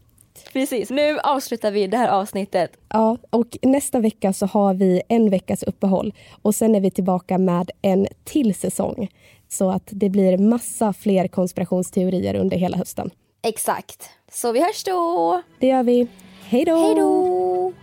Precis, 0.54 0.90
nu 0.90 1.20
avslutar 1.20 1.72
vi 1.72 1.88
det 1.88 1.98
här 1.98 2.08
avsnittet. 2.08 2.72
Ja, 2.90 3.18
och 3.30 3.58
nästa 3.62 4.00
vecka 4.00 4.34
så 4.34 4.46
har 4.46 4.74
vi 4.74 5.02
en 5.08 5.30
veckas 5.30 5.64
uppehåll 5.64 6.14
och 6.42 6.56
sen 6.56 6.76
är 6.76 6.80
vi 6.80 6.92
tillbaka 6.92 7.38
med 7.38 7.72
en 7.82 8.08
till 8.24 8.56
säsong. 8.56 9.10
Så 9.54 9.70
att 9.70 9.90
det 9.92 10.10
blir 10.10 10.38
massa 10.38 10.94
fler 10.94 11.28
konspirationsteorier 11.28 12.36
under 12.36 12.58
hela 12.58 12.78
hösten. 12.78 13.10
Exakt. 13.44 14.10
Så 14.32 14.52
vi 14.52 14.60
hörs 14.60 14.84
då! 14.84 15.42
Det 15.60 15.68
gör 15.68 15.84
vi. 15.84 16.08
Hej 16.44 16.66
då! 16.66 16.78
Hej 16.78 16.96
då! 16.96 17.74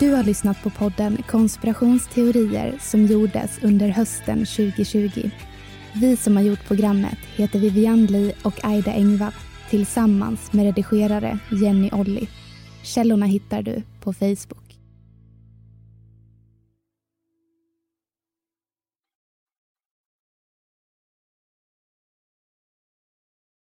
Du 0.00 0.14
har 0.14 0.22
lyssnat 0.22 0.62
på 0.62 0.70
podden 0.70 1.22
Konspirationsteorier 1.28 2.78
som 2.80 3.06
gjordes 3.06 3.58
under 3.62 3.88
hösten 3.88 4.38
2020. 4.38 5.30
Vi 5.94 6.16
som 6.16 6.36
har 6.36 6.42
gjort 6.42 6.66
programmet 6.66 7.18
heter 7.36 7.58
Vivian 7.58 8.06
Lee 8.06 8.32
och 8.42 8.64
Aida 8.64 8.92
Engvall 8.92 9.32
tillsammans 9.70 10.52
med 10.52 10.64
redigerare 10.64 11.38
Jenny 11.62 11.90
Olli. 11.92 12.28
Källorna 12.82 13.26
hittar 13.26 13.62
du 13.62 13.82
på 14.00 14.12
Facebook. 14.12 14.69